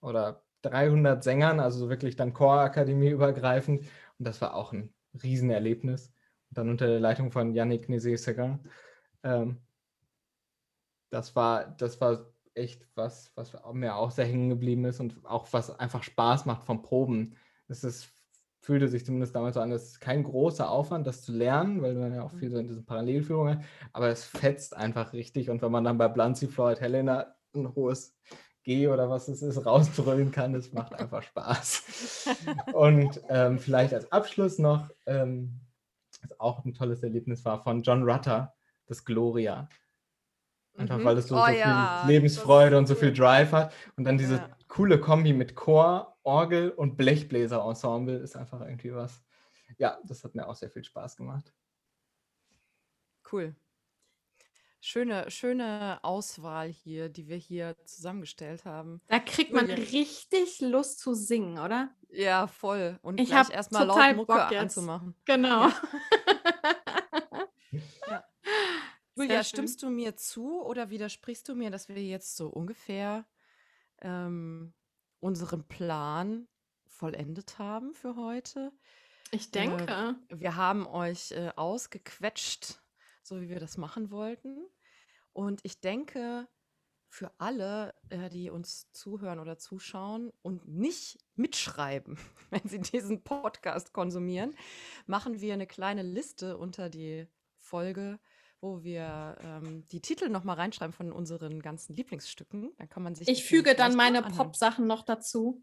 [0.00, 3.84] oder 300 Sängern, also wirklich dann Chorakademie übergreifend.
[4.18, 4.92] Und das war auch ein
[5.22, 6.08] Riesenerlebnis.
[6.50, 8.60] Und dann unter der Leitung von Yannick Nézé-Séguin.
[9.22, 9.60] Ähm,
[11.10, 15.52] das war, das war echt was, was mir auch sehr hängen geblieben ist und auch
[15.52, 17.36] was einfach Spaß macht vom Proben.
[17.68, 18.08] Es ist,
[18.60, 21.94] fühlte sich zumindest damals so an, es ist kein großer Aufwand, das zu lernen, weil
[21.94, 25.62] man ja auch viel so in diesen Parallelführungen hat, aber es fetzt einfach richtig und
[25.62, 28.16] wenn man dann bei Blancy Floyd Helena ein hohes
[28.66, 32.36] G oder was es ist, rausbrüllen kann, das macht einfach Spaß.
[32.74, 35.60] Und ähm, vielleicht als Abschluss noch, ähm,
[36.20, 38.54] was auch ein tolles Erlebnis war, von John Rutter,
[38.86, 39.68] das Gloria.
[40.76, 41.04] Einfach Mhm.
[41.04, 43.12] weil es so, Oh so ja, viel Lebensfreude und so viel.
[43.12, 43.72] Drive hat.
[43.96, 44.48] Und dann diese Ja.
[44.66, 49.22] coole Kombi mit Chor, Orgel und Blechbläser-Ensemble ist einfach irgendwie was.
[49.78, 51.52] Ja, das hat mir auch sehr viel Spaß gemacht.
[53.30, 53.54] Cool.
[54.88, 59.00] Schöne, schöne Auswahl hier, die wir hier zusammengestellt haben.
[59.08, 59.82] Da kriegt man Julia.
[59.84, 61.90] richtig Lust zu singen, oder?
[62.08, 62.96] Ja, voll.
[63.02, 64.60] Und Ich gleich hab erstmal laut Mucke Bock jetzt.
[64.78, 65.16] anzumachen.
[65.24, 65.70] Genau.
[69.16, 69.44] Julia, Sehr schön.
[69.44, 73.24] stimmst du mir zu oder widersprichst du mir, dass wir jetzt so ungefähr
[74.02, 74.72] ähm,
[75.18, 76.46] unseren Plan
[76.86, 78.70] vollendet haben für heute.
[79.32, 80.14] Ich Äh, denke.
[80.28, 82.80] wir haben euch äh, ausgequetscht,
[83.22, 84.68] so wie wir das machen wollten.
[85.36, 86.48] Und ich denke,
[87.10, 92.18] für alle, äh, die uns zuhören oder zuschauen und nicht mitschreiben,
[92.50, 94.56] wenn sie diesen Podcast konsumieren,
[95.04, 97.26] machen wir eine kleine Liste unter die
[97.58, 98.18] Folge,
[98.62, 102.72] wo wir ähm, die Titel nochmal reinschreiben von unseren ganzen Lieblingsstücken.
[102.78, 104.22] Dann kann man sich Ich füge dann meine.
[104.22, 105.62] Pop-Sachen noch dazu.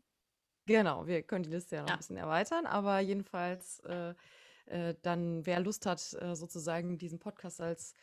[0.67, 1.95] Genau, wir können die Liste ja noch Ja.
[1.95, 4.13] ein bisschen erweitern, aber jedenfalls äh,
[4.67, 7.95] äh, dann, wer Lust hat, äh, sozusagen diesen Podcast als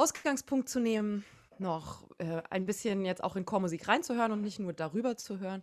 [0.00, 1.26] Ausgangspunkt zu nehmen,
[1.58, 5.62] noch äh, ein bisschen jetzt auch in Chormusik reinzuhören und nicht nur darüber zu hören,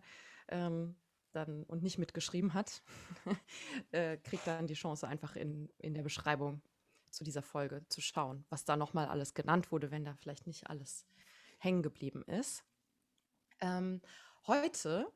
[0.49, 0.95] ähm,
[1.31, 2.83] dann und nicht mitgeschrieben hat,
[3.91, 6.61] äh, kriegt dann die Chance, einfach in, in der Beschreibung
[7.09, 10.69] zu dieser Folge zu schauen, was da nochmal alles genannt wurde, wenn da vielleicht nicht
[10.69, 11.07] alles
[11.57, 12.63] hängen geblieben ist.
[13.59, 14.03] Ähm,
[14.45, 15.11] heute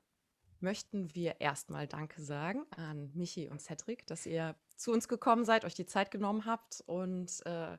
[0.61, 5.63] möchten wir erstmal Danke sagen an Michi und Cedric, dass ihr zu uns gekommen seid,
[5.63, 7.77] euch die Zeit genommen habt und äh,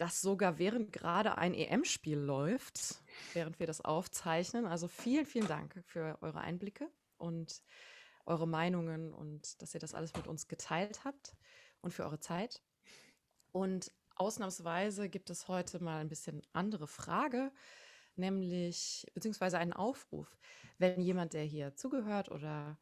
[0.00, 3.02] das sogar während gerade ein EM-Spiel läuft,
[3.34, 4.64] während wir das aufzeichnen.
[4.64, 6.88] Also vielen, vielen Dank für eure Einblicke
[7.18, 7.62] und
[8.24, 11.36] eure Meinungen und dass ihr das alles mit uns geteilt habt
[11.82, 12.62] und für eure Zeit.
[13.52, 17.52] Und ausnahmsweise gibt es heute mal ein bisschen andere Frage,
[18.16, 20.38] nämlich beziehungsweise einen Aufruf.
[20.78, 22.78] Wenn jemand, der hier zugehört oder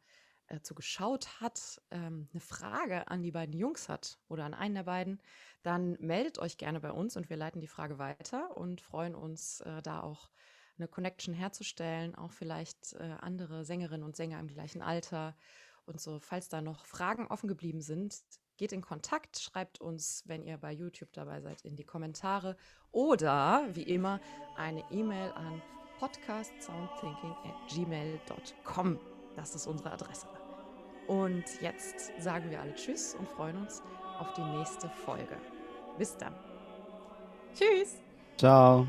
[0.49, 4.83] äh, zugeschaut hat, ähm, eine Frage an die beiden Jungs hat oder an einen der
[4.83, 5.21] beiden,
[5.63, 9.61] dann meldet euch gerne bei uns und wir leiten die Frage weiter und freuen uns
[9.61, 10.29] äh, da auch
[10.77, 15.35] eine Connection herzustellen, auch vielleicht äh, andere Sängerinnen und Sänger im gleichen Alter
[15.85, 16.19] und so.
[16.19, 18.15] Falls da noch Fragen offen geblieben sind,
[18.57, 22.57] geht in Kontakt, schreibt uns, wenn ihr bei YouTube dabei seid, in die Kommentare
[22.91, 24.19] oder wie immer
[24.55, 25.61] eine E-Mail an
[25.99, 28.99] podcastsoundthinking at gmail.com.
[29.39, 30.27] Das ist unsere Adresse.
[31.07, 33.81] Und jetzt sagen wir alle Tschüss und freuen uns
[34.19, 35.37] auf die nächste Folge.
[35.97, 36.35] Bis dann.
[37.55, 37.95] Tschüss.
[38.37, 38.85] Ciao.